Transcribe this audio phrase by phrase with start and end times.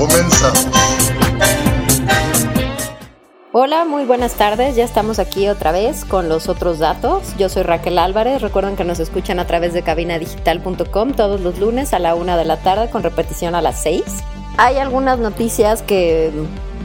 [0.00, 0.66] Comenzamos.
[3.52, 4.74] Hola, muy buenas tardes.
[4.74, 7.36] Ya estamos aquí otra vez con los otros datos.
[7.36, 8.40] Yo soy Raquel Álvarez.
[8.40, 12.46] Recuerden que nos escuchan a través de cabinadigital.com todos los lunes a la una de
[12.46, 14.02] la tarde con repetición a las 6.
[14.56, 16.32] Hay algunas noticias que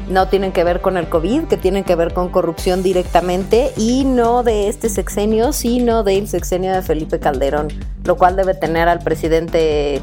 [0.09, 4.03] no tienen que ver con el COVID, que tienen que ver con corrupción directamente y
[4.03, 7.69] no de este sexenio, sino del sexenio de Felipe Calderón,
[8.03, 10.01] lo cual debe tener al presidente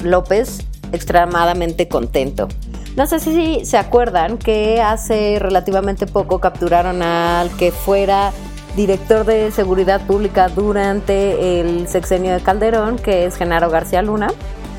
[0.00, 0.58] López
[0.92, 2.48] extremadamente contento.
[2.96, 8.32] No sé si se acuerdan que hace relativamente poco capturaron al que fuera
[8.76, 14.28] director de seguridad pública durante el sexenio de Calderón, que es Genaro García Luna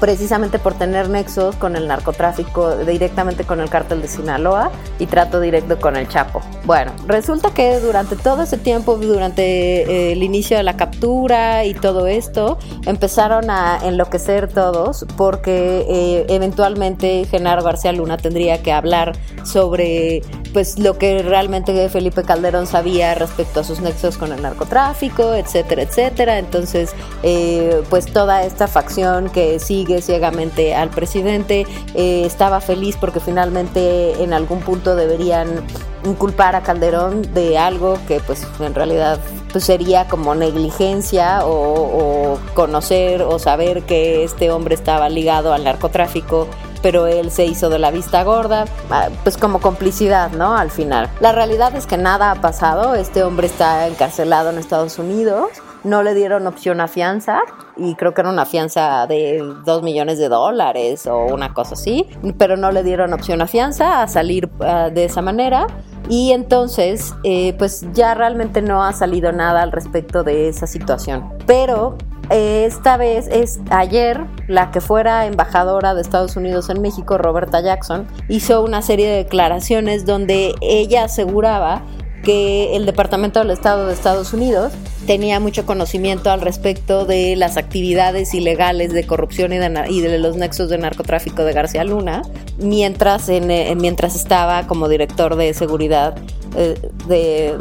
[0.02, 5.40] precisamente por tener nexos con el narcotráfico, directamente con el cártel de Sinaloa y trato
[5.40, 6.42] directo con el Chapo.
[6.66, 11.76] Bueno, resulta que durante todo ese tiempo, durante eh, el inicio de la captura y
[11.76, 12.58] todo esto,
[12.88, 19.14] empezaron a enloquecer todos porque eh, eventualmente Genaro García Luna tendría que hablar
[19.44, 25.34] sobre pues lo que realmente Felipe Calderón sabía respecto a sus nexos con el narcotráfico,
[25.34, 26.40] etcétera, etcétera.
[26.40, 31.66] Entonces, eh, pues toda esta facción que sigue ciegamente al presidente.
[31.96, 35.66] Eh, estaba feliz porque finalmente en algún punto deberían
[36.06, 39.20] inculpar a Calderón de algo que pues en realidad
[39.52, 45.64] pues sería como negligencia o, o conocer o saber que este hombre estaba ligado al
[45.64, 46.48] narcotráfico
[46.82, 50.58] pero él se hizo de la vista gorda, ah, pues como complicidad, ¿no?
[50.58, 51.10] Al final.
[51.20, 55.50] La realidad es que nada ha pasado, este hombre está encarcelado en Estados Unidos
[55.84, 57.42] no le dieron opción a fianza
[57.78, 62.08] y creo que era una fianza de 2 millones de dólares o una cosa así,
[62.38, 65.68] pero no le dieron opción a fianza a salir ah, de esa manera
[66.10, 71.30] y entonces eh, pues ya realmente no ha salido nada al respecto de esa situación.
[71.48, 71.98] Pero
[72.30, 77.62] eh, esta vez es ayer la que fuera embajadora de Estados Unidos en México, Roberta
[77.62, 81.84] Jackson, hizo una serie de declaraciones donde ella aseguraba
[82.24, 84.74] que el Departamento del Estado de Estados Unidos
[85.08, 89.58] tenía mucho conocimiento al respecto de las actividades ilegales de corrupción y
[90.02, 92.22] de, los nexos de narcotráfico de García Luna,
[92.58, 96.16] mientras, eh, mientras estaba como director de seguridad,
[96.56, 96.76] eh,
[97.08, 97.58] de,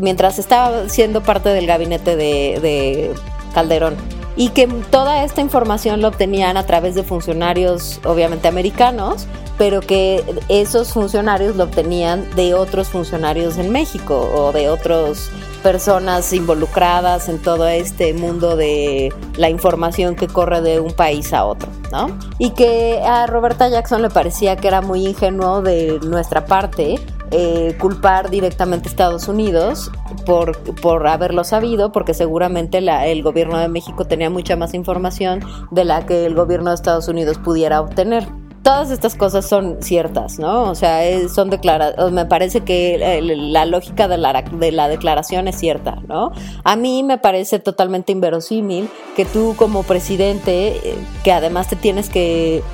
[0.00, 3.12] mientras estaba siendo parte del gabinete de
[3.54, 3.96] Calderón
[4.36, 9.26] y que toda esta información lo obtenían a través de funcionarios obviamente americanos,
[9.58, 15.30] pero que esos funcionarios lo obtenían de otros funcionarios en México o de otras
[15.62, 21.44] personas involucradas en todo este mundo de la información que corre de un país a
[21.44, 22.16] otro, ¿no?
[22.38, 27.00] Y que a Roberta Jackson le parecía que era muy ingenuo de nuestra parte
[27.30, 29.90] eh, culpar directamente a Estados Unidos
[30.24, 35.40] por, por haberlo sabido, porque seguramente la, el gobierno de México tenía mucha más información
[35.70, 38.26] de la que el gobierno de Estados Unidos pudiera obtener
[38.66, 40.64] todas estas cosas son ciertas, ¿no?
[40.64, 45.46] O sea, son declaradas, me parece que eh, la lógica de la, de la declaración
[45.46, 46.32] es cierta, ¿no?
[46.64, 52.08] A mí me parece totalmente inverosímil que tú como presidente, eh, que además te tienes
[52.08, 52.64] que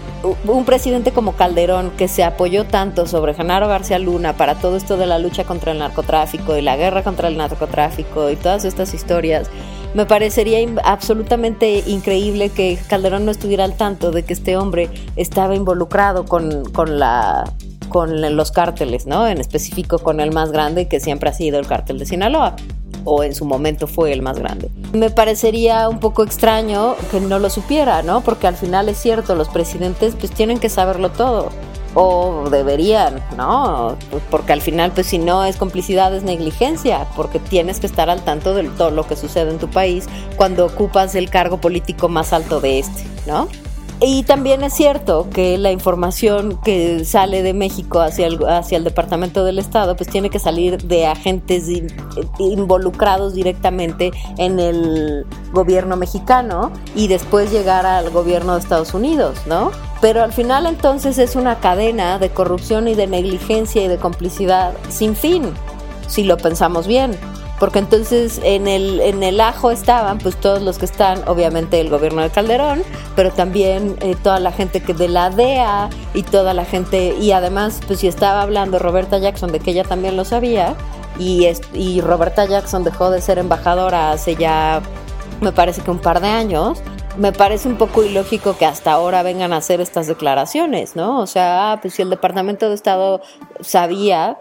[0.45, 4.97] un presidente como Calderón, que se apoyó tanto sobre Genaro García Luna para todo esto
[4.97, 8.95] de la lucha contra el narcotráfico y la guerra contra el narcotráfico y todas estas
[8.95, 9.51] historias,
[9.95, 15.55] me parecería absolutamente increíble que Calderón no estuviera al tanto de que este hombre estaba
[15.55, 17.45] involucrado con, con la
[17.89, 19.29] con los cárteles, ¿no?
[19.29, 22.57] En específico con el más grande que siempre ha sido el cártel de Sinaloa
[23.05, 24.71] o en su momento fue el más grande.
[24.95, 28.23] Me parecería un poco extraño que no lo supiera, ¿no?
[28.23, 31.51] Porque al final es cierto, los presidentes pues tienen que saberlo todo
[31.95, 33.97] o deberían, ¿no?
[34.11, 38.11] Pues porque al final, pues si no es complicidad, es negligencia, porque tienes que estar
[38.11, 40.07] al tanto de todo lo que sucede en tu país
[40.37, 43.49] cuando ocupas el cargo político más alto de este, ¿no?
[44.05, 48.83] Y también es cierto que la información que sale de México hacia el, hacia el
[48.83, 51.69] Departamento del Estado, pues tiene que salir de agentes
[52.41, 59.71] involucrados directamente en el gobierno mexicano y después llegar al gobierno de Estados Unidos, ¿no?
[60.01, 64.73] Pero al final entonces es una cadena de corrupción y de negligencia y de complicidad
[64.89, 65.45] sin fin,
[66.09, 67.17] si lo pensamos bien
[67.63, 71.91] porque entonces en el, en el ajo estaban pues todos los que están, obviamente el
[71.91, 72.83] gobierno de Calderón,
[73.15, 77.31] pero también eh, toda la gente que de la DEA y toda la gente, y
[77.31, 80.75] además pues si estaba hablando Roberta Jackson de que ella también lo sabía,
[81.21, 84.83] y, y Roberta Jackson dejó de ser embajadora hace ya,
[85.41, 86.83] me parece que un par de años,
[87.17, 91.21] me parece un poco ilógico que hasta ahora vengan a hacer estas declaraciones, ¿no?
[91.21, 93.21] O sea, ah, pues si el Departamento de Estado
[93.61, 94.37] sabía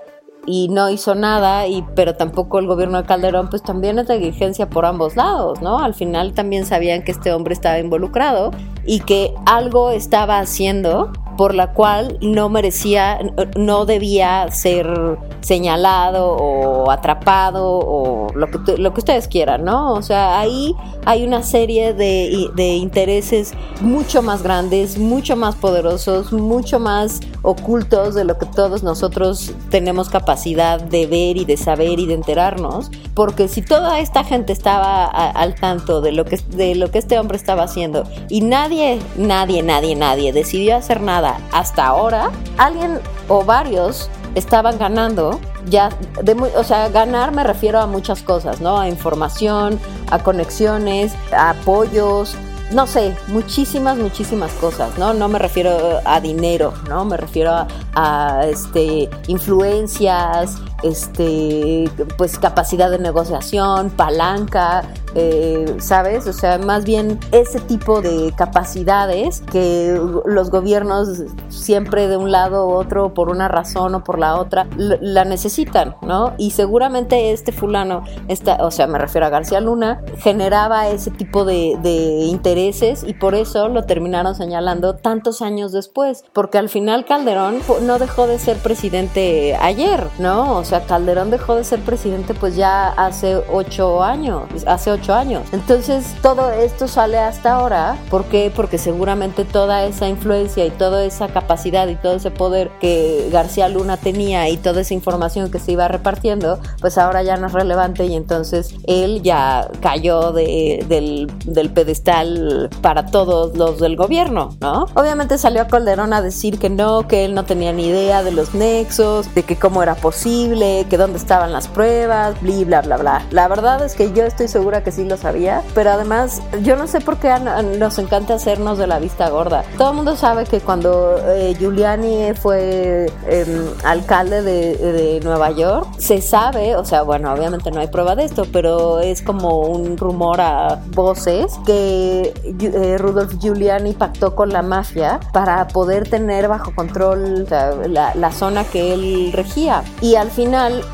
[0.46, 4.70] y no hizo nada, y, pero tampoco el gobierno de Calderón, pues también es negligencia
[4.70, 5.80] por ambos lados, ¿no?
[5.80, 8.52] Al final también sabían que este hombre estaba involucrado
[8.86, 13.20] y que algo estaba haciendo por la cual no merecía,
[13.56, 19.94] no debía ser señalado o atrapado o lo que, lo que ustedes quieran, ¿no?
[19.94, 20.76] O sea, ahí
[21.06, 28.14] hay una serie de, de intereses mucho más grandes, mucho más poderosos, mucho más ocultos
[28.14, 32.92] de lo que todos nosotros tenemos capacidad de ver y de saber y de enterarnos,
[33.16, 37.18] porque si toda esta gente estaba al tanto de lo que de lo que este
[37.18, 41.21] hombre estaba haciendo y nadie, nadie, nadie, nadie decidió hacer nada
[41.52, 45.90] hasta ahora, alguien o varios estaban ganando ya
[46.24, 49.78] de o sea ganar me refiero a muchas cosas no a información
[50.10, 52.36] a conexiones a apoyos
[52.72, 55.14] no sé, muchísimas, muchísimas cosas, ¿no?
[55.14, 57.04] No me refiero a dinero, ¿no?
[57.06, 64.84] Me refiero a, a este, influencias, este, pues capacidad de negociación, palanca,
[65.16, 66.28] eh, ¿sabes?
[66.28, 72.68] O sea, más bien ese tipo de capacidades que los gobiernos siempre de un lado
[72.68, 76.34] u otro, por una razón o por la otra, la necesitan, ¿no?
[76.38, 81.46] Y seguramente este fulano, está, o sea, me refiero a García Luna, generaba ese tipo
[81.46, 87.06] de, de intereses y por eso lo terminaron señalando tantos años después, porque al final
[87.06, 90.58] Calderón no dejó de ser presidente ayer, ¿no?
[90.58, 95.44] O sea, Calderón dejó de ser presidente pues ya hace ocho años, hace ocho años.
[95.52, 97.98] Entonces todo esto sale hasta ahora.
[98.10, 98.52] ¿Por qué?
[98.56, 103.68] Porque seguramente toda esa influencia y toda esa capacidad y todo ese poder que García
[103.68, 107.54] Luna tenía y toda esa información que se iba repartiendo, pues ahora ya no es
[107.54, 114.56] relevante y entonces él ya cayó de, del, del pedestal para todos los del gobierno,
[114.62, 114.86] ¿no?
[114.96, 118.32] Obviamente salió a Calderón a decir que no, que él no tenía ni idea de
[118.32, 123.26] los nexos, de que cómo era posible, que dónde estaban las pruebas, bla, bla, bla.
[123.32, 126.86] La verdad es que yo estoy segura que sí lo sabía, pero además yo no
[126.86, 127.34] sé por qué
[127.80, 129.64] nos encanta hacernos de la vista gorda.
[129.80, 136.22] Todo el mundo sabe que cuando eh, Giuliani fue em, alcalde de, Nueva York, se
[136.22, 140.42] sabe, o sea, bueno, obviamente no hay prueba de esto, pero es como un rumor
[140.42, 147.48] a voces que eh, Rudolf Giuliani pactó con la mafia para poder tener bajo control
[147.50, 149.84] la, la zona que él regía.
[150.02, 150.51] Y al final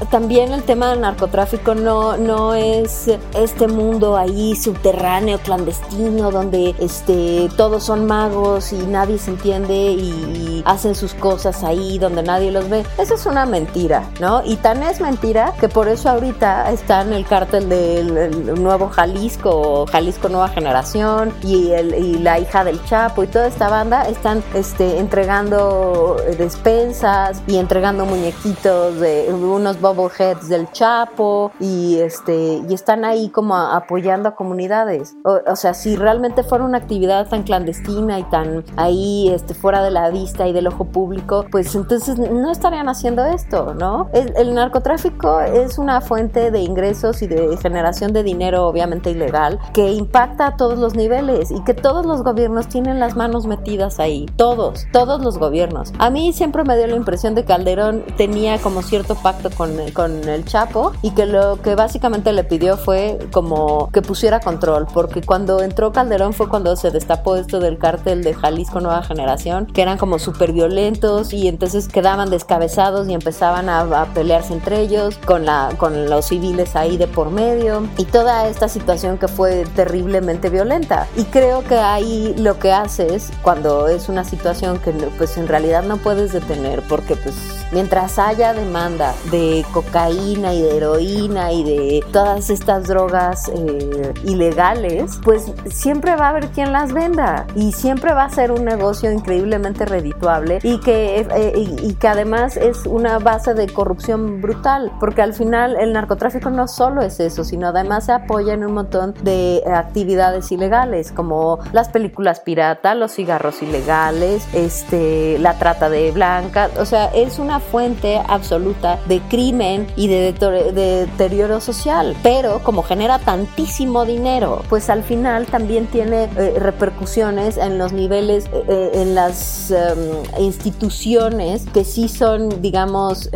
[0.10, 7.50] también el tema del narcotráfico no, no es este mundo ahí subterráneo, clandestino, donde este,
[7.58, 12.70] todos son magos y nadie se entiende y hacen sus cosas ahí donde nadie los
[12.70, 12.86] ve.
[12.98, 14.44] Eso es una mentira, ¿no?
[14.44, 19.86] Y tan es mentira que por eso ahorita está en el cártel del nuevo Jalisco,
[19.88, 24.44] Jalisco Nueva Generación y, el, y la hija del Chapo y toda esta banda están
[24.54, 33.06] este, entregando despensas y entregando muñequitos de unos bubbleheads del Chapo y este y están
[33.06, 35.16] ahí como apoyando a comunidades.
[35.24, 39.92] O, sea, si realmente fuera una actividad tan clandestina y tan ahí este, fuera de
[39.92, 44.10] la vista y del ojo público, pues entonces no estarían haciendo esto, ¿no?
[44.14, 49.92] El, narcotráfico es una fuente de ingresos y de generación de dinero obviamente ilegal que
[49.92, 54.26] impacta a todos los niveles y que todos los gobiernos tienen las manos metidas ahí,
[54.36, 55.94] todos, todos los gobiernos.
[56.00, 59.68] A mí siempre me dio la impresión de que Calderón tenía como cierto pacto con
[59.94, 64.88] con, el Chapo y que lo que básicamente le pidió fue como que pusiera control,
[64.94, 69.66] porque cuando entró Calderón fue cuando se destapó esto del cártel de Jalisco Nueva Generación,
[69.66, 75.18] que eran como súper violentos y entonces quedaban descabezados y empezaban a, pelearse entre ellos
[75.26, 79.66] con, la, con los civiles ahí de por medio y toda esta situación que fue
[79.76, 81.08] terriblemente violenta.
[81.18, 85.84] Y creo que ahí lo que haces cuando es una situación que pues en realidad
[85.84, 87.36] no puedes detener porque pues
[87.72, 95.20] mientras haya demanda de cocaína y de heroína y de todas estas drogas eh, ilegales,
[95.24, 99.12] pues siempre va a haber quien las venda y siempre va a ser un negocio
[99.12, 105.22] increíblemente redituable y que, eh, y, que además es una base de corrupción brutal, porque
[105.22, 109.14] al final el narcotráfico no solo es eso, sino además se apoya en un montón
[109.24, 116.72] de actividades ilegales como las películas pirata, los cigarros ilegales, este, la trata de blancas,
[116.78, 120.34] o sea, es una fuente absoluta de crimen y de,
[120.74, 122.16] deterioro social.
[122.24, 128.46] Pero como genera tantísimo dinero, pues al final también tiene eh, repercusiones en los niveles,
[128.46, 129.98] eh, eh, en las em,
[130.40, 133.30] instituciones que sí son, digamos,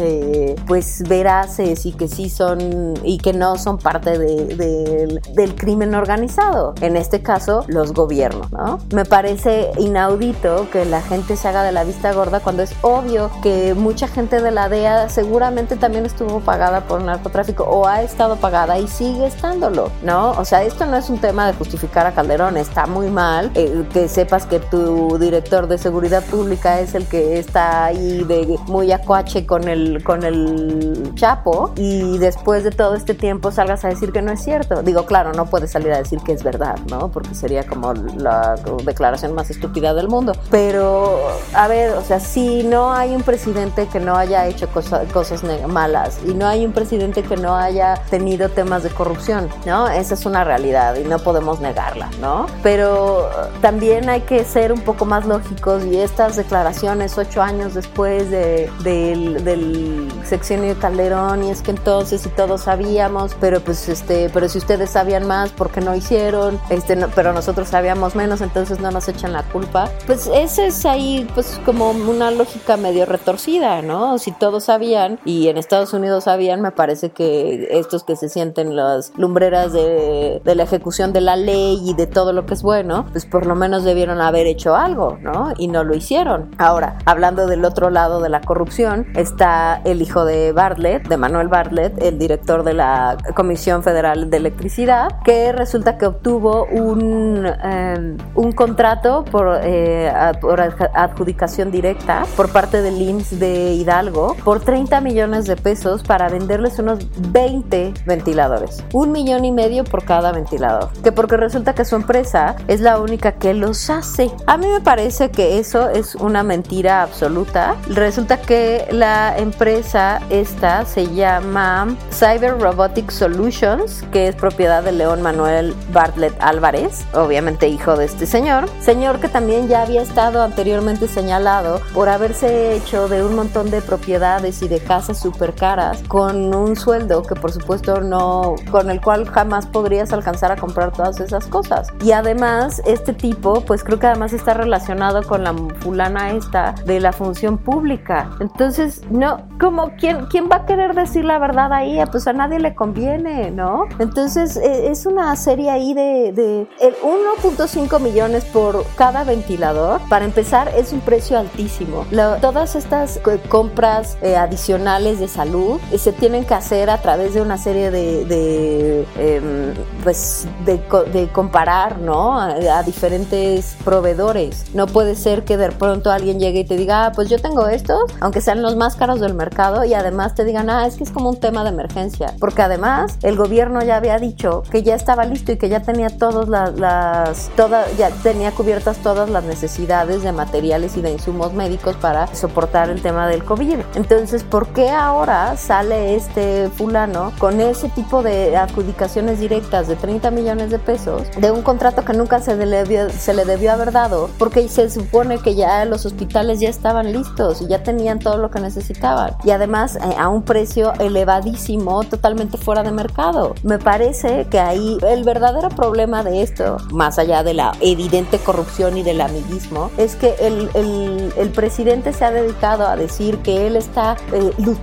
[0.67, 6.73] pues veraces y que sí son y que no son parte del crimen organizado.
[6.81, 8.79] En este caso, los gobiernos, ¿no?
[8.93, 13.31] Me parece inaudito que la gente se haga de la vista gorda cuando es obvio
[13.41, 18.35] que mucha gente de la DEA seguramente también estuvo pagada por narcotráfico o ha estado
[18.37, 20.31] pagada y sigue estándolo, ¿no?
[20.31, 23.85] O sea, esto no es un tema de justificar a Calderón, está muy mal eh,
[23.93, 28.91] que sepas que tu director de seguridad pública es el que está ahí de muy
[28.91, 34.11] acuache con el, con el Chapo y después de todo este tiempo salgas a decir
[34.11, 34.81] que no es cierto.
[34.83, 37.09] Digo, claro, no puedes salir a decir que es verdad, ¿no?
[37.09, 40.33] Porque sería como la declaración más estúpida del mundo.
[40.49, 41.19] Pero,
[41.53, 46.20] a ver, o sea, si no hay un presidente que no haya hecho cosas malas
[46.25, 49.88] y no hay un presidente que no haya tenido temas de corrupción, ¿no?
[49.88, 52.48] Esa es una realidad y no podemos negarla, ¿no?
[52.63, 53.29] Pero
[53.62, 58.70] también hay que ser un poco más lógicos y estas declaraciones ocho años después de,
[58.84, 64.29] del, del sexenio de Calderón y es que entonces si todos sabíamos, pero pues este,
[64.29, 66.60] pero si ustedes sabían más, ¿por qué no hicieron?
[66.70, 69.89] Este, pero nosotros sabíamos menos, entonces no nos echan la culpa.
[70.05, 74.17] Pues ese es ahí pues como una lógica medio retorcida, ¿no?
[74.17, 78.75] Si todos sabían y en Estados Unidos sabían, me parece que estos que se sienten
[78.75, 82.63] las lumbreras de, de la ejecución de la ley y de todo lo que es
[82.63, 85.53] bueno, pues por lo menos debieron haber hecho algo, ¿no?
[85.57, 86.51] Y no lo hicieron.
[86.57, 91.48] Ahora, hablando del otro lado de la corrupción, está el hijo de Bartlett, de Manuel
[91.48, 98.17] Bartlett, el director de la Comisión Federal de Electricidad, que resulta que obtuvo un, em,
[98.36, 105.01] un contrato por, eh, por adjudicación directa por parte del IMSS de Hidalgo por 30
[105.01, 107.00] millones de pesos para venderles unos
[107.31, 108.83] 20 ventiladores.
[108.93, 110.89] Un millón y medio por cada ventilador.
[111.03, 114.31] Que porque resulta que su empresa es la única que los hace.
[114.45, 117.75] A mí me parece que eso es una mentira absoluta.
[117.88, 125.21] Resulta que la empresa esta se llama Cyber Robotic Solutions, que es propiedad de León
[125.21, 128.69] Manuel Bartlett Álvarez, obviamente hijo de este señor.
[128.81, 133.81] Señor que también ya había estado anteriormente señalado por haberse hecho de un montón de
[133.81, 139.01] propiedades y de casas súper caras con un sueldo que por supuesto no, con el
[139.01, 141.87] cual jamás podrías alcanzar a comprar todas esas cosas.
[142.03, 146.99] Y además, este tipo, pues creo que además está relacionado con la fulana esta de
[146.99, 148.29] la función pública.
[148.39, 151.99] Entonces, no, como, ¿quién, quién va a querer decir la verdad ahí?
[152.11, 153.85] Pues a nadie le conviene, ¿no?
[153.99, 160.01] Entonces, e, es una serie ahí de, de el 1.5 millones por cada ventilador.
[160.09, 162.05] Para empezar, es un precio altísimo.
[162.41, 167.41] todas estas compras eh, adicionales de salud eh, se tienen que hacer a través de
[167.41, 170.81] una serie de, de em, pues, de,
[171.12, 172.39] de comparar, ¿no?
[172.39, 174.65] A, diferentes proveedores.
[174.74, 177.67] No puede ser que de pronto alguien llegue y te diga, ah, pues yo tengo
[177.67, 181.03] estos, aunque sean los más caros del mercado, y además te digan, ah, es que
[181.03, 182.34] es como un tema de emergencia.
[182.39, 186.10] Porque además el gobierno ya había dicho que ya estaba listo y que ya tenía
[186.10, 191.53] todas las, las toda, ya tenía cubiertas todas las necesidades de materiales y de insumos
[191.53, 193.79] médicos para soportar el tema del COVID.
[193.96, 200.31] Entonces, ¿por qué ahora sale este fulano con ese tipo de adjudicaciones directas de 30
[200.31, 203.91] millones de pesos de un contrato que nunca se le, debió, se le debió haber
[203.91, 208.38] dado porque se supone que ya los hospitales ya estaban listos y ya tenían todo
[208.38, 213.55] lo que necesitaban y además eh, a un precio elevadísimo totalmente fuera de mercado.
[213.63, 218.98] Me parece que ahí el verdadero problema de esto, más allá de la evidente corrupción
[218.98, 223.67] y del amiguismo, es que el, el, el presidente se ha dedicado a decir que
[223.67, 224.80] él está eh, luchando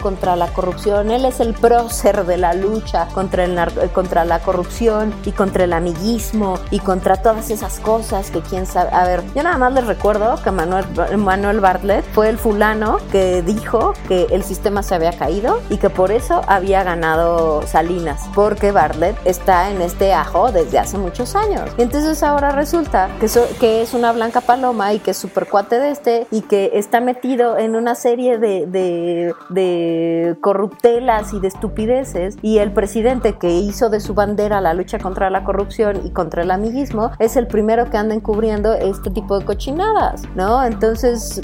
[0.00, 5.14] contra la corrupción, él es el prócer de la lucha contra, el contra la corrupción
[5.24, 8.90] y contra el amiguismo y contra todas esas cosas que quién sabe.
[8.92, 10.84] A ver, yo nada más les recuerdo que Manuel,
[11.16, 15.90] Manuel Bartlett fue el fulano que dijo que el sistema se había caído y que
[15.90, 21.70] por eso había ganado Salinas, porque Bartlett está en este ajo desde hace muchos años.
[21.78, 23.28] Y entonces ahora resulta que,
[23.60, 27.00] que es una blanca paloma y que es super cuate de este y que está
[27.00, 33.50] metido en una serie de, de, de corruptelas y de estupideces y el presidente que
[33.50, 37.46] hizo de su bandera la lucha contra la corrupción y contra el amiguismo es el
[37.46, 40.64] primero que anda encubriendo este tipo de cochinadas, ¿no?
[40.64, 41.40] Entonces,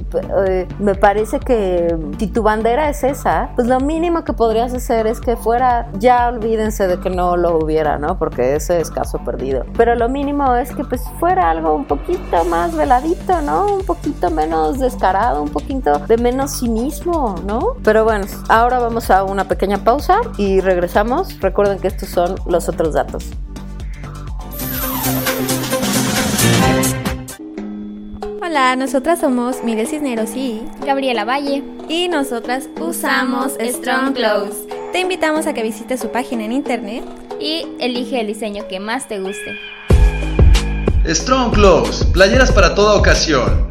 [0.46, 5.06] eh, me parece que si tu bandera es esa, pues lo mínimo que podrías hacer
[5.06, 8.18] es que fuera, ya olvídense de que no lo hubiera, ¿no?
[8.18, 9.64] Porque ese es caso perdido.
[9.76, 13.66] Pero lo mínimo es que pues fuera algo un poquito más veladito, ¿no?
[13.66, 17.69] Un poquito menos descarado, un poquito de menos cinismo, ¿no?
[17.82, 21.40] Pero bueno, ahora vamos a una pequeña pausa y regresamos.
[21.40, 23.30] Recuerden que estos son los otros datos.
[28.42, 31.62] Hola, nosotras somos Mire Cisneros y Gabriela Valle.
[31.88, 34.66] Y nosotras usamos Strong Clothes.
[34.92, 37.04] Te invitamos a que visites su página en internet
[37.38, 39.56] y elige el diseño que más te guste.
[41.06, 43.70] Strong Clothes, playeras para toda ocasión.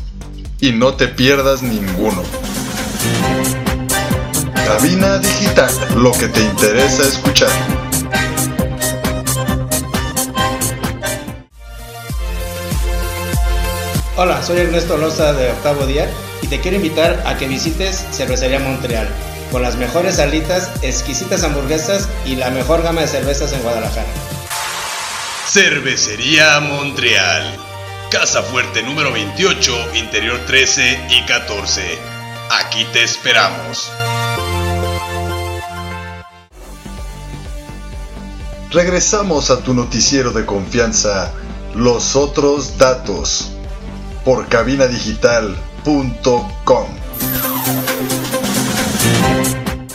[0.61, 2.23] y no te pierdas ninguno.
[4.53, 7.49] Cabina Digital, lo que te interesa escuchar.
[14.15, 16.07] Hola, soy Ernesto Loza de Octavo Día
[16.43, 19.09] y te quiero invitar a que visites Cervecería Montreal,
[19.51, 24.07] con las mejores alitas, exquisitas hamburguesas y la mejor gama de cervezas en Guadalajara.
[25.47, 27.57] Cervecería Montreal,
[28.11, 31.81] Casa Fuerte número 28, Interior 13 y 14.
[32.59, 33.89] Aquí te esperamos.
[38.69, 41.31] Regresamos a tu noticiero de confianza,
[41.73, 43.53] Los Otros Datos
[44.25, 46.87] por cabinadigital.com.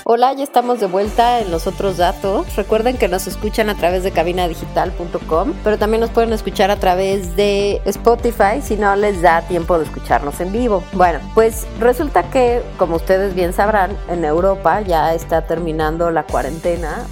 [0.08, 2.54] Hola, ya estamos de vuelta en los otros datos.
[2.54, 7.34] Recuerden que nos escuchan a través de cabinadigital.com, pero también nos pueden escuchar a través
[7.34, 10.84] de Spotify si no les da tiempo de escucharnos en vivo.
[10.92, 17.04] Bueno, pues resulta que, como ustedes bien sabrán, en Europa ya está terminando la cuarentena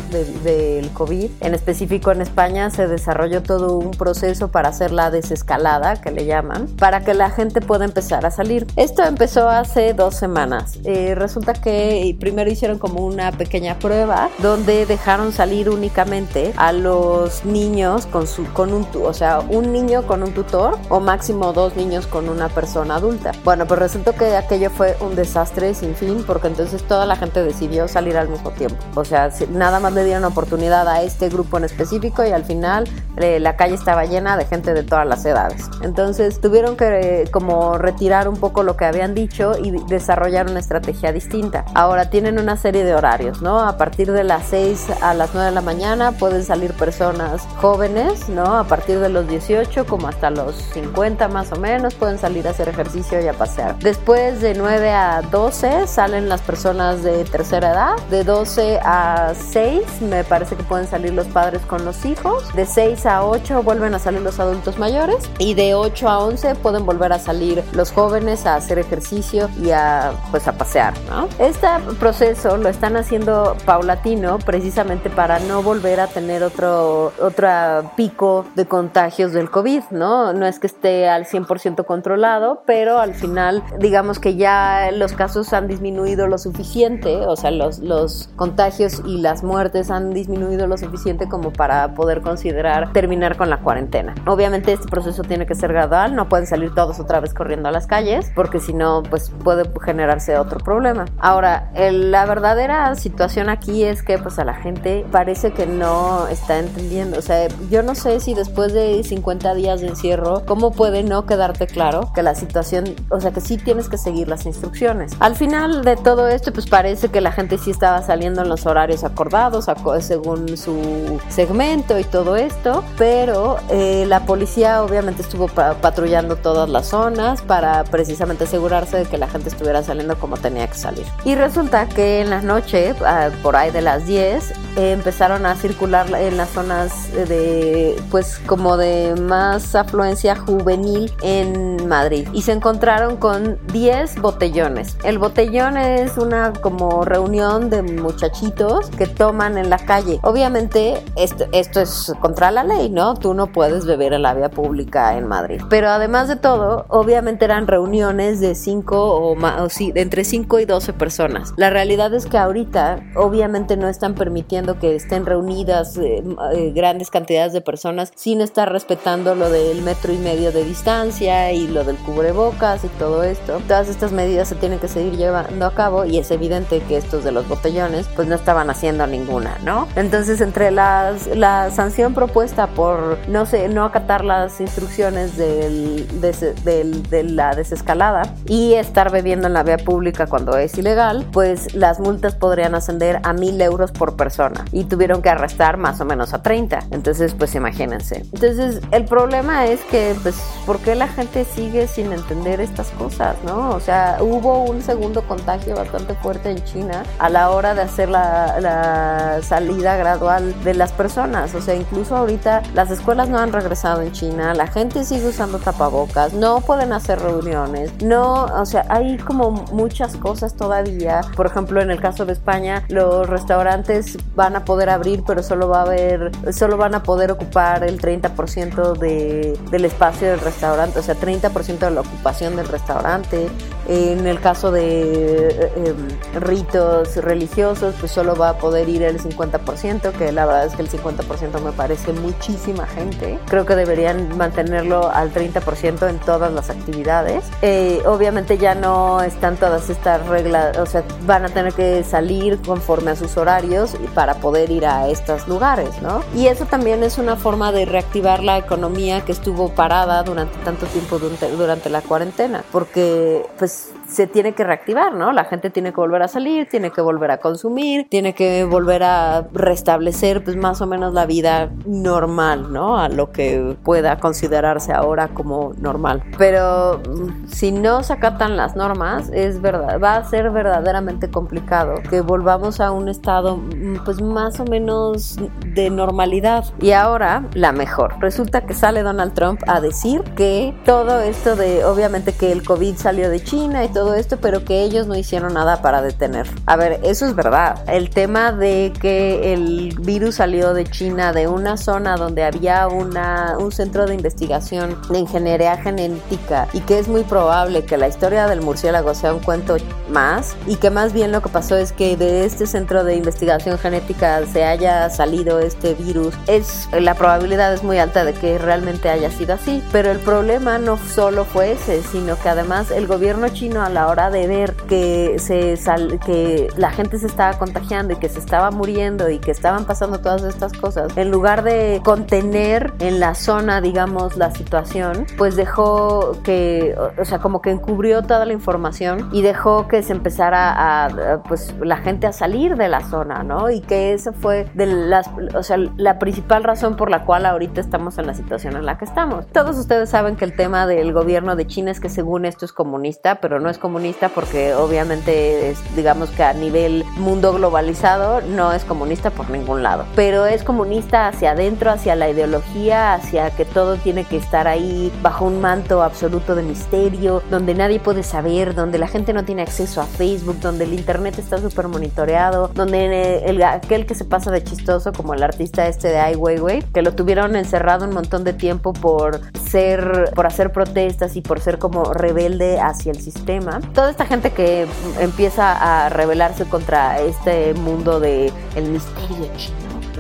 [0.45, 1.33] del COVID.
[1.41, 6.27] En específico en España se desarrolló todo un proceso para hacer la desescalada, que le
[6.27, 8.69] llaman, para que la gente pueda empezar a salir.
[8.77, 10.79] Esto empezó hace dos semanas.
[10.85, 17.43] Eh, resulta que primero hicieron como una pequeña prueba donde dejaron salir únicamente a los
[17.47, 21.77] niños con su con un o sea, un niño con un tutor o máximo dos
[21.77, 23.33] niños con una persona adulta.
[23.43, 27.43] Bueno, pues resultó que aquello fue un desastre sin fin porque entonces toda la gente
[27.43, 28.77] decidió salir al mismo tiempo.
[28.97, 32.87] O sea, nada más le dieron oportunidad a este grupo en específico y al final
[33.17, 35.71] eh, la calle estaba llena de gente de todas las edades.
[35.81, 40.61] Entonces tuvieron que eh, como retirar un poco lo que habían dicho y desarrollar una
[40.61, 41.65] estrategia distinta.
[41.75, 43.61] Ahora tienen una serie de horarios, ¿no?
[43.61, 48.29] A partir de las 6 a las 9 de la mañana pueden salir personas jóvenes,
[48.29, 48.59] ¿no?
[48.59, 52.51] A partir de los 18 como hasta los 50 más o menos pueden salir a
[52.51, 53.79] hacer ejercicio y a pasear.
[53.79, 57.97] Después de 9 a 12 salen las personas de tercera edad.
[58.11, 62.53] De 12 a 6 me parece que pueden salir los padres con los hijos.
[62.55, 65.29] De 6 a 8 vuelven a salir los adultos mayores.
[65.39, 69.71] Y de 8 a 11 pueden volver a salir los jóvenes a hacer ejercicio y
[69.71, 71.29] a pues a pasear, ¿no?
[71.39, 71.67] Este
[71.99, 77.47] proceso lo están haciendo paulatino precisamente para no volver a tener otro, otro
[77.95, 80.33] pico de contagios del COVID, ¿no?
[80.33, 85.53] No es que esté al 100% controlado, pero al final digamos que ya los casos
[85.53, 90.79] han disminuido lo suficiente, o sea, los, los contagios y las muertes han disminuido lo
[90.79, 94.15] suficiente como para poder considerar terminar con la cuarentena.
[94.27, 97.73] Obviamente este proceso tiene que ser gradual, no pueden salir todos otra vez corriendo a
[97.73, 101.05] las calles, porque si no, pues puede generarse otro problema.
[101.19, 106.29] Ahora, la verdad verdadera situación aquí es que pues a la gente parece que no
[106.29, 107.19] está entendiendo.
[107.19, 111.27] O sea, yo no sé si después de 50 días de encierro, ¿cómo puede no
[111.27, 115.13] quedarte claro que la situación, o sea, que sí tienes que seguir las instrucciones?
[115.19, 118.67] Al final de todo esto, pues parece que la gente sí estaba saliendo en los
[118.67, 119.67] horarios acordados,
[120.01, 126.87] según su segmento y todo esto, pero eh, la policía obviamente estuvo patrullando todas las
[126.87, 131.07] zonas para precisamente asegurarse de que la gente estuviera saliendo como tenía que salir.
[131.25, 136.07] Y resulta que en las noche, ah, por ahí de las 10, empezaron a circular
[136.15, 142.29] en las zonas de, pues como de más afluencia juvenil en Madrid.
[142.33, 144.97] Y se encontraron con 10 botellones.
[145.05, 150.19] El botellón es una como reunión de muchachitos que toman en la calle.
[150.23, 153.15] Obviamente esto, esto es contra la ley, ¿no?
[153.15, 155.61] Tú no puedes beber en la vía pública en Madrid.
[155.69, 160.25] Pero además de todo, obviamente eran reuniones de 5 o más, o sí, de entre
[160.25, 161.53] 5 y 12 personas.
[161.57, 166.73] La realidad es es que ahorita obviamente no están permitiendo que estén reunidas eh, eh,
[166.75, 171.69] grandes cantidades de personas sin estar respetando lo del metro y medio de distancia y
[171.69, 173.61] lo del cubrebocas y todo esto.
[173.69, 177.25] Todas estas medidas se tienen que seguir llevando a cabo y es evidente que estos
[177.25, 179.87] de los botellones pues no estaban haciendo ninguna, ¿no?
[179.97, 187.25] Entonces entre las, la sanción propuesta por no sé, no acatar las instrucciones del, de
[187.25, 192.14] la desescalada y estar bebiendo en la vía pública cuando es ilegal, pues las multas
[192.35, 196.43] podrían ascender a mil euros por persona y tuvieron que arrestar más o menos a
[196.43, 196.85] 30.
[196.91, 198.25] Entonces, pues imagínense.
[198.33, 203.37] Entonces, el problema es que, pues, ¿por qué la gente sigue sin entender estas cosas,
[203.45, 203.71] no?
[203.71, 208.09] O sea, hubo un segundo contagio bastante fuerte en China a la hora de hacer
[208.09, 211.55] la, la salida gradual de las personas.
[211.55, 215.59] O sea, incluso ahorita las escuelas no han regresado en China, la gente sigue usando
[215.59, 221.21] tapabocas, no pueden hacer reuniones, no, o sea, hay como muchas cosas todavía.
[221.37, 225.71] Por ejemplo, en el caso de España, los restaurantes van a poder abrir, pero solo
[225.71, 230.99] va a haber, solo van a poder ocupar el 30% de, del espacio del restaurante,
[230.99, 233.49] o sea, 30% de la ocupación del restaurante.
[233.89, 235.95] En el caso de eh,
[236.41, 240.83] ritos religiosos, pues solo va a poder ir el 50%, que la verdad es que
[240.83, 243.39] el 50% me parece muchísima gente.
[243.49, 247.45] Creo que deberían mantenerlo al 30% en todas las actividades.
[247.63, 252.61] Eh, obviamente ya no están todas estas reglas, o sea, van a tener que salir
[252.63, 256.25] conforme a sus horarios para poder ir a estos lugares, ¿no?
[256.35, 260.87] Y eso también es una forma de reactivar la economía que estuvo parada durante tanto
[260.87, 265.33] tiempo durante, durante la cuarentena, porque pues se tiene que reactivar, ¿no?
[265.33, 269.03] La gente tiene que volver a salir, tiene que volver a consumir, tiene que volver
[269.03, 272.99] a restablecer pues más o menos la vida normal, ¿no?
[272.99, 276.23] A lo que pueda considerarse ahora como normal.
[276.39, 281.95] Pero mm, si no se acatan las normas, es verdad, va a ser verdaderamente complicado
[282.09, 285.37] que volvamos a un estado mm, pues más o menos
[285.75, 286.65] de normalidad.
[286.81, 288.15] Y ahora, la mejor.
[288.21, 292.97] Resulta que sale Donald Trump a decir que todo esto de, obviamente que el COVID
[292.97, 296.47] salió de China todo esto, pero que ellos no hicieron nada para detener.
[296.67, 297.83] A ver, eso es verdad.
[297.89, 303.57] El tema de que el virus salió de China, de una zona donde había una,
[303.59, 308.47] un centro de investigación de ingeniería genética y que es muy probable que la historia
[308.47, 309.77] del murciélago sea un cuento
[310.11, 313.79] más y que más bien lo que pasó es que de este centro de investigación
[313.79, 319.09] genética se haya salido este virus, es la probabilidad es muy alta de que realmente
[319.09, 323.49] haya sido así, pero el problema no solo fue ese, sino que además el gobierno
[323.49, 328.15] chino a la hora de ver que, se sal, que la gente se estaba contagiando
[328.15, 332.01] y que se estaba muriendo y que estaban pasando todas estas cosas, en lugar de
[332.05, 338.23] contener en la zona, digamos, la situación, pues dejó que, o sea, como que encubrió
[338.23, 342.89] toda la información y dejó que se empezara a, pues, la gente a salir de
[342.89, 343.71] la zona, ¿no?
[343.71, 347.81] Y que esa fue de las, o sea, la principal razón por la cual ahorita
[347.81, 349.47] estamos en la situación en la que estamos.
[349.49, 352.73] Todos ustedes saben que el tema del gobierno de China es que según esto es
[352.73, 358.73] comunista, pero no es comunista porque obviamente es, digamos que a nivel mundo globalizado no
[358.73, 363.65] es comunista por ningún lado, pero es comunista hacia adentro, hacia la ideología, hacia que
[363.65, 368.75] todo tiene que estar ahí bajo un manto absoluto de misterio, donde nadie puede saber,
[368.75, 373.45] donde la gente no tiene acceso a Facebook, donde el internet está súper monitoreado, donde
[373.47, 377.03] el, aquel que se pasa de chistoso como el artista este de Ai Weiwei, que
[377.03, 381.79] lo tuvieron encerrado un montón de tiempo por ser, por hacer protestas y por ser
[381.79, 383.64] como rebelde hacia el sistema.
[383.95, 384.87] Toda esta gente que
[385.21, 389.51] empieza a rebelarse contra este mundo de el misterio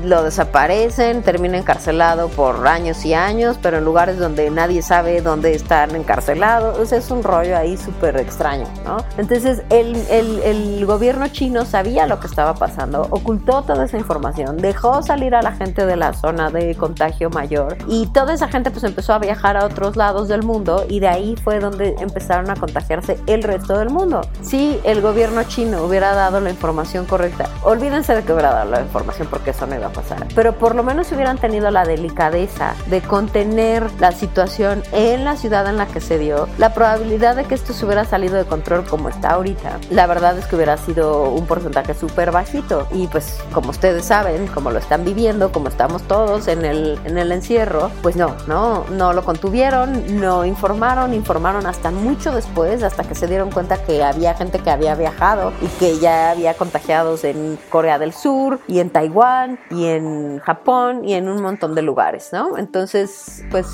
[0.05, 5.55] lo desaparecen, termina encarcelado por años y años, pero en lugares donde nadie sabe dónde
[5.55, 6.79] están encarcelados.
[6.79, 8.99] O sea, es un rollo ahí súper extraño, ¿no?
[9.17, 14.59] Entonces, el, el, el, gobierno chino sabía lo que estaba pasando, ocultó toda esa información,
[14.59, 18.71] dejó salir a la gente de la zona de contagio mayor y toda esa gente
[18.71, 22.51] pues empezó a viajar a otros lados del mundo y de ahí fue donde empezaron
[22.51, 24.21] a contagiarse el resto del mundo.
[24.43, 28.83] Si el gobierno chino hubiera dado la información correcta, olvídense de que hubiera dado la
[28.83, 30.27] información porque eso no iba a pasar.
[30.35, 35.67] Pero por lo menos hubieran tenido la delicadeza de contener la situación en la ciudad
[35.67, 38.85] en la que se dio, la probabilidad de que esto se hubiera salido de control
[38.85, 42.87] como está ahorita, la verdad es que hubiera sido un porcentaje súper bajito.
[42.93, 47.19] Y pues como ustedes saben, como lo están viviendo, como estamos todos en el, en
[47.19, 53.05] el encierro, pues no, no, no lo contuvieron, no informaron, informaron hasta mucho después, hasta
[53.05, 57.25] que se dieron cuenta que había gente que había viajado y que ya había contagiados
[57.25, 61.83] en Corea del Sur y en Taiwán y en Japón y en un montón de
[61.83, 62.59] lugares, ¿no?
[62.59, 63.67] Entonces, pues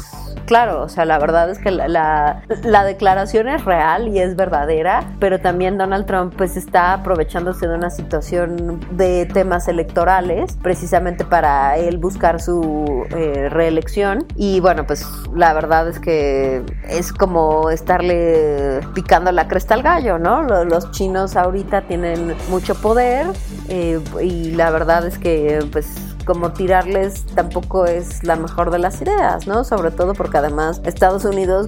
[0.47, 4.37] claro, o sea, la verdad es que la, la, la declaración es real y es
[4.37, 11.25] verdadera, pero también Donald Trump pues está aprovechándose de una situación de temas electorales precisamente
[11.25, 17.71] para él buscar su eh, reelección y bueno, pues la verdad es que es como
[17.71, 20.43] estarle picando la cresta al gallo, ¿no?
[20.43, 23.27] Los chinos ahorita tienen mucho poder
[23.69, 25.87] eh, y la verdad es que pues
[26.25, 29.65] como tirarles tampoco es la mejor de las ideas, ¿no?
[29.65, 31.67] Sobre todo porque además Estados Unidos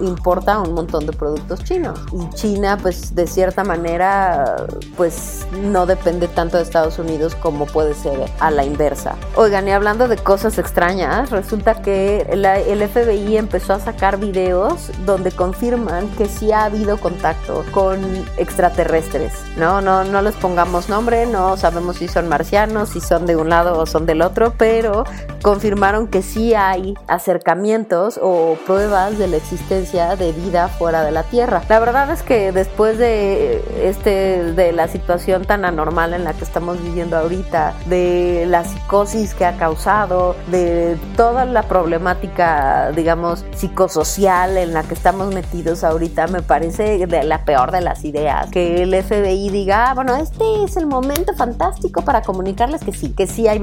[0.00, 6.28] importa un montón de productos chinos y China pues de cierta manera pues no depende
[6.28, 9.16] tanto de Estados Unidos como puede ser a la inversa.
[9.36, 15.32] Oigan, y hablando de cosas extrañas, resulta que el FBI empezó a sacar videos donde
[15.32, 17.98] confirman que sí ha habido contacto con
[18.36, 19.80] extraterrestres, ¿no?
[19.80, 23.78] No, no les pongamos nombre, no sabemos si son marcianos, si son de un lado
[23.78, 25.04] o son del otro, pero
[25.42, 31.22] confirmaron que sí hay acercamientos o pruebas de la existencia de vida fuera de la
[31.22, 31.62] Tierra.
[31.68, 36.44] La verdad es que después de este de la situación tan anormal en la que
[36.44, 44.56] estamos viviendo ahorita, de la psicosis que ha causado, de toda la problemática, digamos, psicosocial
[44.56, 48.82] en la que estamos metidos ahorita, me parece de la peor de las ideas que
[48.82, 53.26] el FBI diga, ah, bueno, este es el momento fantástico para comunicarles que sí, que
[53.26, 53.58] sí hay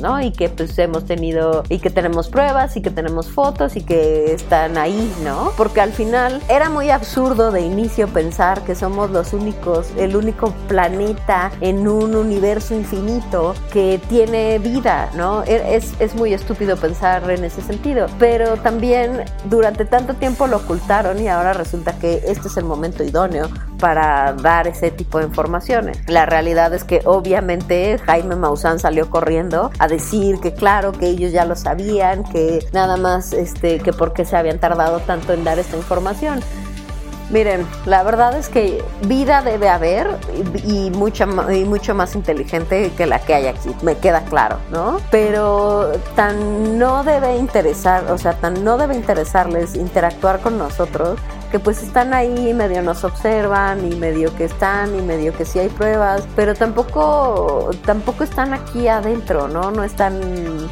[0.00, 0.20] ¿no?
[0.20, 4.32] Y que pues hemos tenido y que tenemos pruebas y que tenemos fotos y que
[4.32, 5.52] están ahí, ¿no?
[5.56, 10.52] Porque al final era muy absurdo de inicio pensar que somos los únicos, el único
[10.68, 15.42] planeta en un universo infinito que tiene vida, ¿no?
[15.44, 20.58] E, es, es muy estúpido pensar en ese sentido, pero también durante tanto tiempo lo
[20.58, 23.48] ocultaron y ahora resulta que este es el momento idóneo
[23.82, 25.98] para dar ese tipo de informaciones.
[26.06, 31.32] La realidad es que obviamente Jaime Maussan salió corriendo a decir que claro, que ellos
[31.32, 35.42] ya lo sabían, que nada más, este, que por qué se habían tardado tanto en
[35.42, 36.38] dar esta información.
[37.30, 40.06] Miren, la verdad es que vida debe haber
[40.64, 44.98] y, mucha, y mucho más inteligente que la que hay aquí, me queda claro, ¿no?
[45.10, 51.18] Pero tan no debe interesar, o sea, tan no debe interesarles interactuar con nosotros
[51.52, 55.58] que pues están ahí, medio nos observan y medio que están y medio que sí
[55.58, 59.70] hay pruebas, pero tampoco, tampoco están aquí adentro, ¿no?
[59.70, 60.18] No están,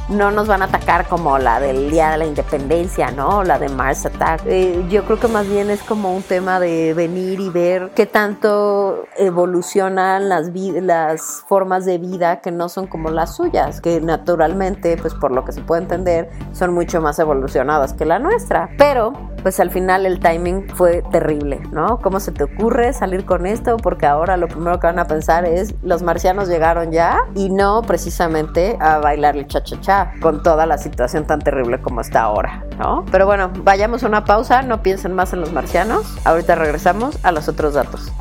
[0.09, 3.45] no nos van a atacar como la del Día de la Independencia, ¿no?
[3.45, 4.41] La de Mars Attack.
[4.47, 8.07] Eh, yo creo que más bien es como un tema de venir y ver qué
[8.07, 14.97] tanto evolucionan las, las formas de vida que no son como las suyas, que naturalmente,
[14.97, 18.71] pues por lo que se puede entender, son mucho más evolucionadas que la nuestra.
[18.79, 21.99] Pero, pues al final el timing fue terrible, ¿no?
[21.99, 23.77] ¿Cómo se te ocurre salir con esto?
[23.77, 27.83] Porque ahora lo primero que van a pensar es los marcianos llegaron ya y no
[27.83, 33.05] precisamente a bailar el cha-cha-cha con toda la situación tan terrible como está ahora, ¿no?
[33.11, 36.07] Pero bueno, vayamos a una pausa, no piensen más en los marcianos.
[36.25, 38.13] Ahorita regresamos a los otros datos.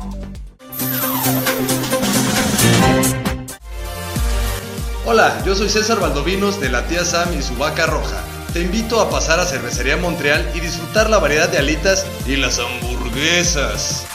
[5.06, 9.00] Hola, yo soy César Valdovinos de la tía Sam y su vaca roja te invito
[9.00, 14.06] a pasar a Cervecería Montreal y disfrutar la variedad de alitas y las hamburguesas.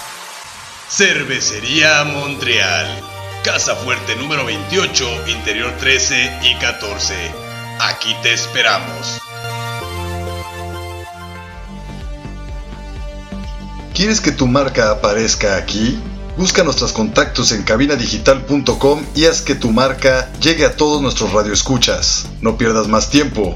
[0.90, 2.88] Cervecería Montreal.
[3.44, 7.14] Casa Fuerte número 28, interior 13 y 14.
[7.80, 9.20] Aquí te esperamos.
[13.94, 15.98] ¿Quieres que tu marca aparezca aquí?
[16.38, 22.28] Busca nuestros contactos en cabinadigital.com y haz que tu marca llegue a todos nuestros radioescuchas.
[22.42, 23.56] No pierdas más tiempo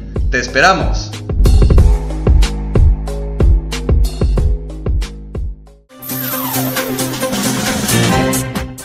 [0.31, 1.11] ¡Te esperamos!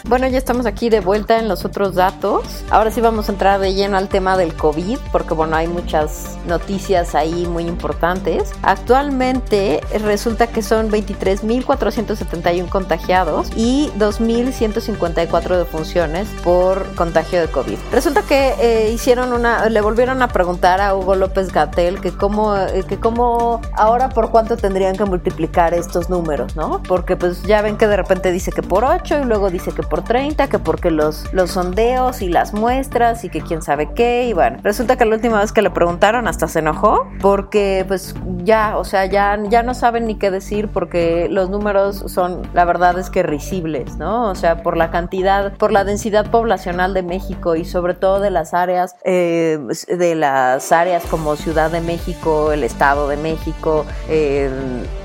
[0.09, 2.45] Bueno, ya estamos aquí de vuelta en los otros datos.
[2.71, 6.37] Ahora sí vamos a entrar de lleno al tema del COVID, porque bueno, hay muchas
[6.47, 8.53] noticias ahí muy importantes.
[8.63, 17.77] Actualmente resulta que son 23.471 contagiados y 2.154 defunciones por contagio de COVID.
[17.91, 22.57] Resulta que eh, hicieron una, le volvieron a preguntar a Hugo López Gatel que cómo,
[22.57, 26.81] eh, que cómo, ahora por cuánto tendrían que multiplicar estos números, ¿no?
[26.85, 29.83] Porque pues ya ven que de repente dice que por 8 y luego dice que
[29.83, 33.89] por por 30, que porque los, los sondeos y las muestras y que quién sabe
[33.95, 34.27] qué.
[34.29, 38.15] Y bueno, resulta que la última vez que le preguntaron hasta se enojó porque pues
[38.45, 42.67] ya, o sea, ya, ya no saben ni qué decir porque los números son, la
[42.67, 44.29] verdad es que risibles, ¿no?
[44.29, 48.31] O sea, por la cantidad, por la densidad poblacional de México y sobre todo de
[48.31, 54.51] las áreas, eh, de las áreas como Ciudad de México, el Estado de México, eh,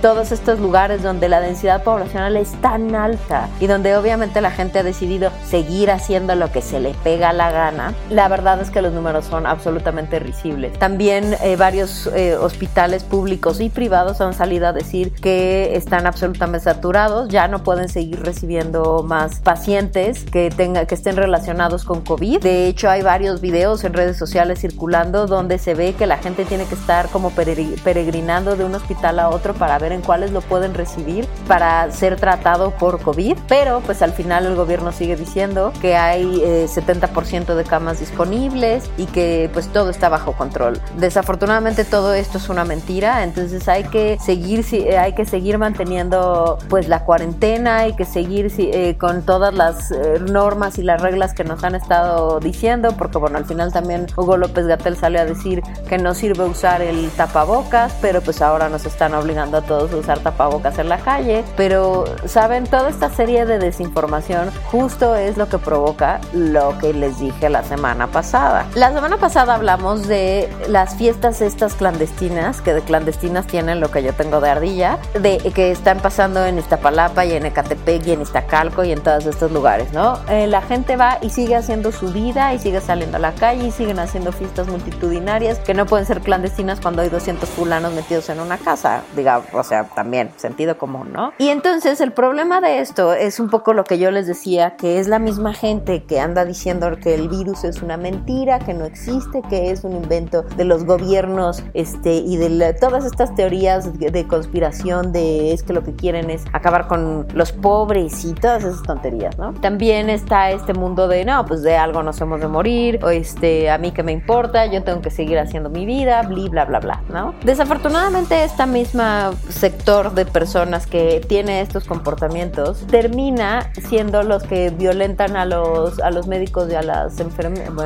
[0.01, 4.80] todos estos lugares donde la densidad poblacional es tan alta y donde obviamente la gente
[4.81, 8.81] ha decidido seguir haciendo lo que se le pega la gana, la verdad es que
[8.81, 10.77] los números son absolutamente risibles.
[10.77, 16.59] También eh, varios eh, hospitales públicos y privados han salido a decir que están absolutamente
[16.59, 22.41] saturados, ya no pueden seguir recibiendo más pacientes que, tenga, que estén relacionados con COVID.
[22.41, 26.45] De hecho, hay varios videos en redes sociales circulando donde se ve que la gente
[26.45, 30.41] tiene que estar como peregrinando de un hospital a otro para ver en cuáles lo
[30.41, 33.37] pueden recibir para ser tratado por COVID.
[33.47, 36.25] Pero pues al final el gobierno sigue diciendo que hay
[36.65, 40.79] 70% eh, de camas disponibles y que pues todo está bajo control.
[40.97, 46.57] Desafortunadamente todo esto es una mentira, entonces hay que seguir, eh, hay que seguir manteniendo
[46.69, 49.91] pues la cuarentena, hay que seguir eh, con todas las
[50.29, 54.37] normas y las reglas que nos han estado diciendo, porque bueno, al final también Hugo
[54.37, 58.85] López Gatel sale a decir que no sirve usar el tapabocas, pero pues ahora nos
[58.85, 63.45] están obligando a todos a usar tapabocas en la calle, pero saben, toda esta serie
[63.45, 68.65] de desinformación justo es lo que provoca lo que les dije la semana pasada.
[68.75, 74.03] La semana pasada hablamos de las fiestas estas clandestinas, que de clandestinas tienen lo que
[74.03, 78.21] yo tengo de ardilla, de que están pasando en Iztapalapa y en Ecatepec y en
[78.21, 80.19] Iztacalco y en todos estos lugares, ¿no?
[80.29, 83.67] Eh, la gente va y sigue haciendo su vida y sigue saliendo a la calle
[83.67, 88.29] y siguen haciendo fiestas multitudinarias que no pueden ser clandestinas cuando hay 200 fulanos metidos
[88.29, 91.33] en una casa, digamos, o sea, también sentido común, ¿no?
[91.37, 94.99] Y entonces el problema de esto es un poco lo que yo les decía, que
[94.99, 98.85] es la misma gente que anda diciendo que el virus es una mentira, que no
[98.85, 104.27] existe, que es un invento de los gobiernos este, y de todas estas teorías de,
[104.27, 108.83] conspiración de es que lo que quieren es acabar con los pobres y todas esas
[108.83, 109.53] tonterías, ¿no?
[109.53, 113.69] También está este mundo de, no, pues de algo nos hemos de morir, o este,
[113.69, 116.79] a mí que me importa, yo tengo que seguir haciendo mi vida, bla, bla, bla,
[116.79, 117.33] bla, ¿no?
[117.43, 125.35] Desafortunadamente esta misma sector de personas que tiene estos comportamientos termina siendo los que violentan
[125.35, 127.15] a los, a los médicos y a las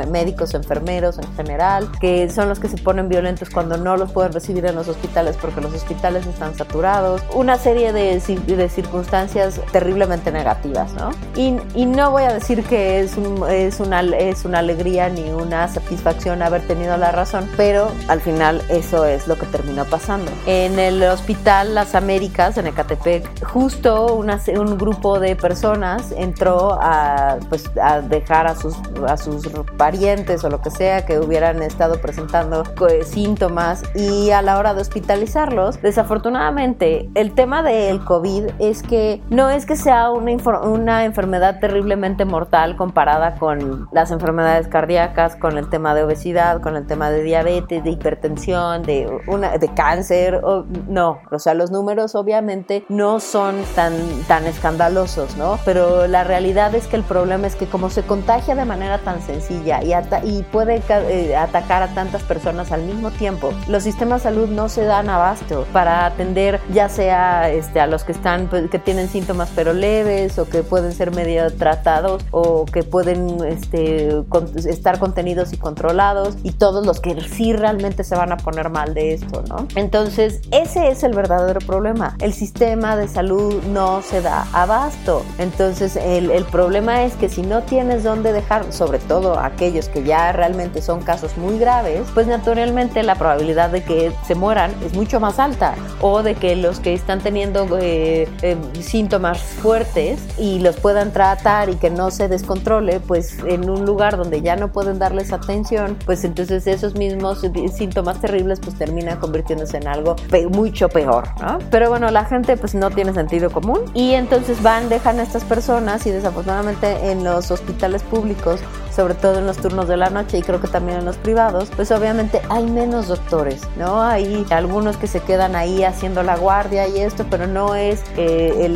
[0.10, 4.34] médicos, enfermeros en general, que son los que se ponen violentos cuando no los pueden
[4.34, 10.32] recibir en los hospitales porque los hospitales están saturados, una serie de, de circunstancias terriblemente
[10.32, 11.12] negativas, ¿no?
[11.36, 15.30] Y, y, no voy a decir que es, un, es, una, es una alegría ni
[15.30, 20.32] una satisfacción haber tenido la razón, pero al final eso es lo que terminó pasando.
[20.46, 27.38] En el hospital Las Américas, en Ecatepec, justo una, un grupo de personas entró a,
[27.49, 28.75] pues, a dejar a sus,
[29.08, 32.63] a sus parientes o lo que sea que hubieran estado presentando
[33.05, 39.49] síntomas y a la hora de hospitalizarlos, desafortunadamente el tema del COVID es que no
[39.49, 45.69] es que sea una, una enfermedad terriblemente mortal comparada con las enfermedades cardíacas, con el
[45.69, 50.65] tema de obesidad, con el tema de diabetes, de hipertensión, de, una, de cáncer, o,
[50.88, 53.93] no, o sea, los números obviamente no son tan,
[54.27, 55.58] tan escandalosos, ¿no?
[55.65, 59.22] Pero la realidad es que el problema es que como se contagia de manera tan
[59.22, 64.50] sencilla y, puede eh, atacar a tantas personas al mismo tiempo, los sistemas de salud
[64.50, 68.80] no se dan abasto para atender ya sea este, a los que están, pues, que
[68.80, 74.24] tienen síntomas pero leves o que pueden ser medio tratados o que pueden este,
[74.68, 78.94] estar contenidos y controlados y todos los que sí realmente se van a poner mal
[78.94, 79.68] de esto, ¿no?
[79.76, 82.16] Entonces, ese es el verdadero problema.
[82.20, 85.24] El sistema de salud no se da abasto.
[85.38, 90.04] Entonces, el, el problema es que si no tienes dónde dejar, sobre todo aquellos que
[90.04, 94.93] ya realmente son casos muy graves, pues naturalmente la probabilidad de que se mueran es
[94.93, 95.75] mucho más alta.
[96.01, 101.69] O de que los que están teniendo eh, eh, síntomas fuertes y los puedan tratar
[101.69, 105.97] y que no se descontrole, pues en un lugar donde ya no pueden darles atención,
[106.06, 107.41] pues entonces esos mismos
[107.75, 110.15] síntomas terribles pues terminan convirtiéndose en algo
[110.51, 111.60] mucho peor, ¿no?
[111.71, 115.43] Pero bueno, la gente pues no tiene sentido común y entonces van, dejan a estas
[115.43, 118.60] personas y desafortunadamente en los hospitales públicos
[118.96, 121.70] sobre todo en los turnos de la noche y creo que también en los privados,
[121.76, 124.02] pues obviamente hay menos doctores, ¿no?
[124.02, 128.70] Hay algunos que se quedan ahí haciendo la guardia y esto, pero no es eh,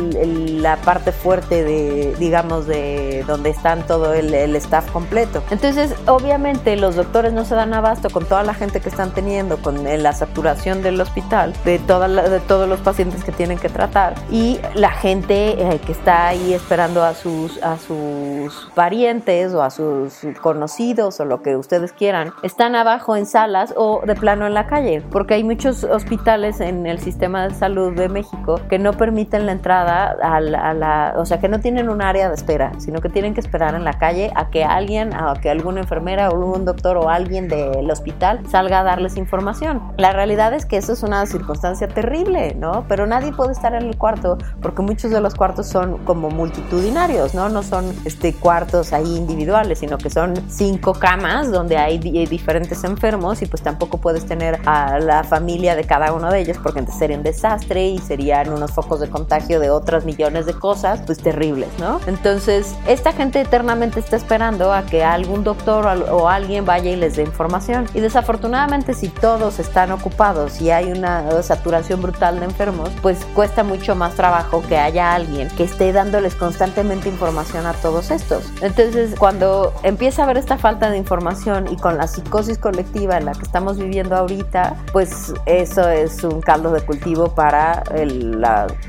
[0.60, 5.42] la parte fuerte de, digamos, de donde están todo el, staff completo.
[5.50, 9.56] Entonces, obviamente los doctores no se dan abasto con toda la gente que están teniendo,
[9.58, 14.14] con la saturación del hospital, de, toda de todos los pacientes que tienen que tratar
[14.30, 19.70] y la gente eh, que está ahí esperando a sus, a sus parientes o a
[19.70, 24.54] sus conocidos o lo que ustedes quieran, están abajo en salas o de plano en
[24.54, 28.92] la calle, porque hay muchos hospitales en el sistema de salud de México que no
[28.92, 33.00] permiten la entrada a la, o sea, que no tienen un área de espera, sino
[33.00, 36.40] que tienen que esperar en la calle a que alguien, a que alguna enfermera o
[36.40, 39.82] un doctor o alguien del hospital salga a darles información.
[39.96, 42.84] La realidad es que eso es una circunstancia terrible, ¿no?
[42.88, 47.09] Pero nadie puede estar en el cuarto porque muchos de los cuartos son como multitudinarios,
[47.34, 47.48] ¿no?
[47.48, 53.42] No son este, cuartos ahí individuales, sino que son cinco camas donde hay diferentes enfermos
[53.42, 57.00] y pues tampoco puedes tener a la familia de cada uno de ellos porque entonces
[57.00, 61.18] sería un desastre y serían unos focos de contagio de otras millones de cosas, pues
[61.18, 62.00] terribles, ¿no?
[62.06, 67.16] Entonces, esta gente eternamente está esperando a que algún doctor o alguien vaya y les
[67.16, 67.86] dé información.
[67.92, 73.64] Y desafortunadamente, si todos están ocupados y hay una saturación brutal de enfermos, pues cuesta
[73.64, 78.44] mucho más trabajo que haya alguien que esté dándoles constantemente información a todos estos.
[78.60, 83.26] Entonces, cuando empieza a haber esta falta de información y con la psicosis colectiva en
[83.26, 87.82] la que estamos viviendo ahorita, pues eso es un caldo de cultivo para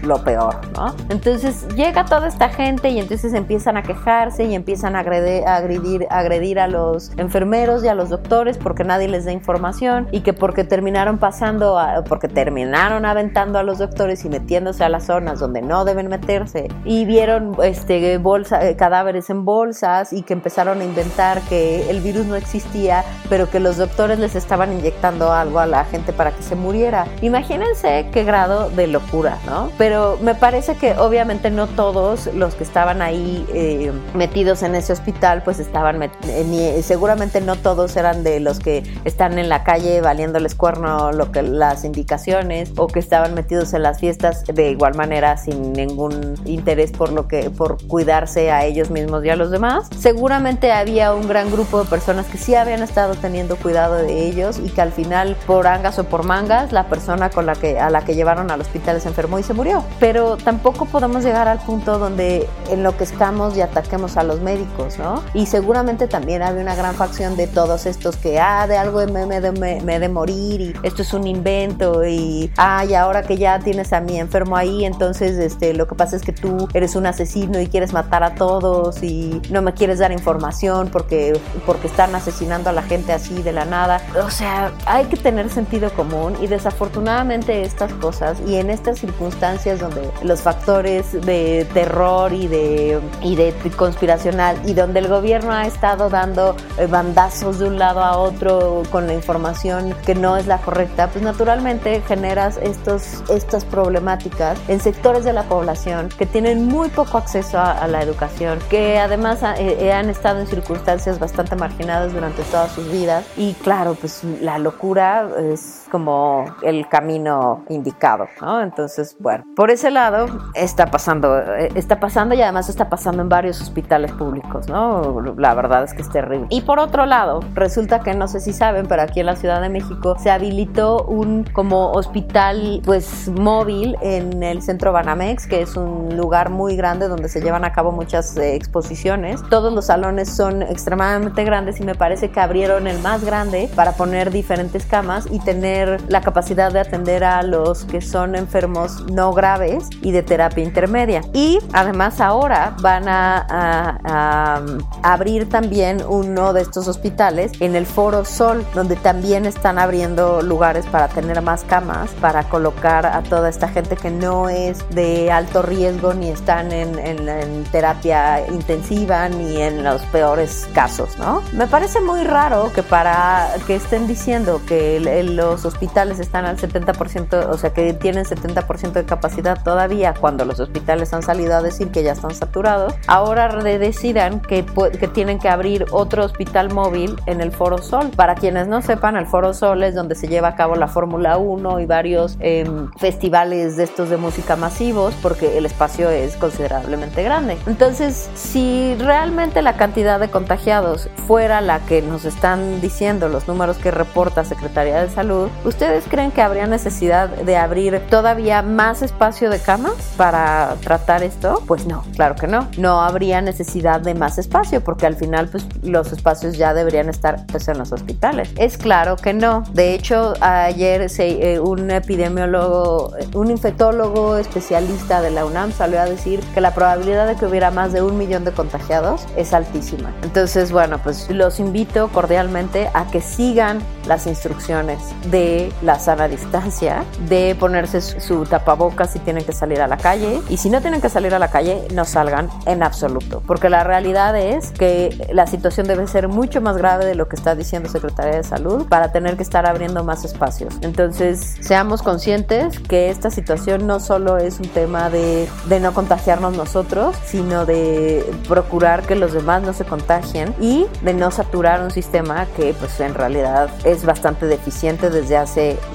[0.03, 0.95] lo peor, ¿no?
[1.09, 6.59] Entonces llega toda esta gente y entonces empiezan a quejarse y empiezan a agredir, agredir
[6.59, 10.63] a los enfermeros y a los doctores porque nadie les da información y que porque
[10.63, 15.85] terminaron pasando, porque terminaron aventando a los doctores y metiéndose a las zonas donde no
[15.85, 21.41] deben meterse y vieron este, bolsa, eh, cadáveres en bolsas y que empezaron a inventar
[21.43, 25.85] que el virus no existía, pero que los doctores les estaban inyectando algo a la
[25.85, 27.07] gente para que se muriera.
[27.21, 29.71] Imagínense qué grado de locura, ¿no?
[29.77, 34.93] Pero me parece que obviamente no todos los que estaban ahí eh, metidos en ese
[34.93, 40.01] hospital, pues estaban, eh, seguramente no todos eran de los que están en la calle
[40.01, 44.95] valiéndoles cuerno lo que las indicaciones o que estaban metidos en las fiestas de igual
[44.95, 49.51] manera sin ningún interés por lo que por cuidarse a ellos mismos y a los
[49.51, 49.89] demás.
[49.99, 54.59] Seguramente había un gran grupo de personas que sí habían estado teniendo cuidado de ellos
[54.63, 57.89] y que al final por angas o por mangas la persona con la que a
[57.89, 59.83] la que llevaron al hospital se enfermó y se murió.
[59.99, 65.21] Pero tampoco podemos llegar al punto donde enloquezcamos y ataquemos a los médicos, ¿no?
[65.33, 69.25] Y seguramente también había una gran facción de todos estos que ah de algo me,
[69.25, 73.59] me, de, me, de morir y esto es un invento y ay ahora que ya
[73.59, 77.05] tienes a mi enfermo ahí entonces este lo que pasa es que tú eres un
[77.05, 82.13] asesino y quieres matar a todos y no me quieres dar información porque porque están
[82.15, 84.01] asesinando a la gente así de la nada.
[84.23, 89.79] O sea, hay que tener sentido común y desafortunadamente estas cosas y en estas circunstancias
[89.79, 95.65] donde los factores de terror y de, y de conspiracional y donde el gobierno ha
[95.65, 100.47] estado dando eh, bandazos de un lado a otro con la información que no es
[100.47, 106.65] la correcta, pues naturalmente generas estos, estas problemáticas en sectores de la población que tienen
[106.67, 112.13] muy poco acceso a, la educación, que además eh, han estado en circunstancias bastante marginadas
[112.13, 113.25] durante todas sus vidas.
[113.37, 118.61] Y claro, pues la locura es como el camino indicado, ¿no?
[118.61, 123.29] Entonces, bueno, por ese lado está pasando, eh, está pasando y además está pasando en
[123.29, 125.21] varios hospitales públicos, ¿no?
[125.37, 126.47] La verdad es que es terrible.
[126.49, 129.61] Y por otro lado, resulta que no sé si saben, pero aquí en la Ciudad
[129.61, 135.75] de México se habilitó un como hospital pues móvil en el centro Banamex, que es
[135.75, 139.41] un lugar muy grande donde se llevan a cabo muchas eh, exposiciones.
[139.49, 143.93] Todos los salones son extremadamente grandes y me parece que abrieron el más grande para
[143.93, 149.33] poner diferentes camas y tener la capacidad de atender a los que son enfermos no
[149.33, 151.21] graves y de terapia intermedia.
[151.33, 154.61] Y además ahora van a,
[155.03, 160.85] abrir también uno de estos hospitales en el Foro Sol, donde también están abriendo lugares
[160.85, 165.61] para tener más camas, para colocar a toda esta gente que no es de alto
[165.61, 171.41] riesgo ni están en, en terapia intensiva ni en los peores casos, ¿no?
[171.53, 177.49] Me parece muy raro que para que estén diciendo que los hospitales están al 70%,
[177.49, 181.89] o sea, que tienen 70% de capacidad todavía cuando los hospitales han salido a decir
[181.91, 184.65] que ya están saturados, ahora decidan que,
[184.99, 188.11] que tienen que abrir otro hospital móvil en el Foro Sol.
[188.15, 191.37] Para quienes no sepan, el Foro Sol es donde se lleva a cabo la Fórmula
[191.37, 197.23] 1 y varios em, festivales de estos de música masivos porque el espacio es considerablemente
[197.23, 197.57] grande.
[197.65, 203.77] Entonces, si realmente la cantidad de contagiados fuera la que nos están diciendo los números
[203.77, 209.49] que reporta Secretaría de Salud, ¿ustedes creen que habría necesidad de abrir todavía más espacio
[209.49, 211.61] de camas para tratar esto?
[211.67, 212.67] Pues no, claro que no.
[212.77, 217.45] No habría necesidad de más espacio porque al final pues los espacios ya deberían estar
[217.47, 218.51] pues, en los hospitales.
[218.57, 219.63] Es claro que no.
[219.73, 226.39] De hecho, ayer eh, un epidemiólogo, un infectólogo especialista de la UNAM salió a decir
[226.53, 230.13] que la probabilidad de que hubiera más de un millón de contagiados es altísima.
[230.23, 234.99] Entonces, bueno, pues los invito cordialmente a que sigan las instrucciones
[235.29, 235.50] de
[235.81, 240.57] la sana distancia, de ponerse su tapabocas si tienen que salir a la calle y
[240.57, 244.37] si no tienen que salir a la calle, no salgan en absoluto, porque la realidad
[244.37, 248.35] es que la situación debe ser mucho más grave de lo que está diciendo Secretaría
[248.35, 250.73] de Salud para tener que estar abriendo más espacios.
[250.81, 256.55] Entonces, seamos conscientes que esta situación no solo es un tema de, de no contagiarnos
[256.55, 261.91] nosotros, sino de procurar que los demás no se contagien y de no saturar un
[261.91, 265.40] sistema que pues en realidad es bastante deficiente desde hace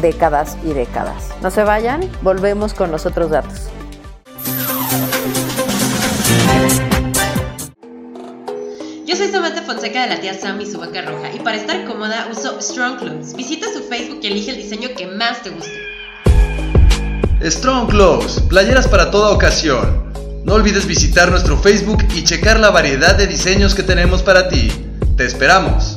[0.01, 1.29] décadas y décadas.
[1.43, 3.71] No se vayan, volvemos con los otros datos.
[9.07, 11.85] Yo soy Samantha Fonseca de la tía Sam y su vaca roja y para estar
[11.85, 13.35] cómoda uso Strong Clothes.
[13.35, 15.73] Visita su Facebook y elige el diseño que más te guste.
[17.43, 20.07] Strong Clothes, playeras para toda ocasión.
[20.45, 24.71] No olvides visitar nuestro Facebook y checar la variedad de diseños que tenemos para ti.
[25.17, 25.97] Te esperamos.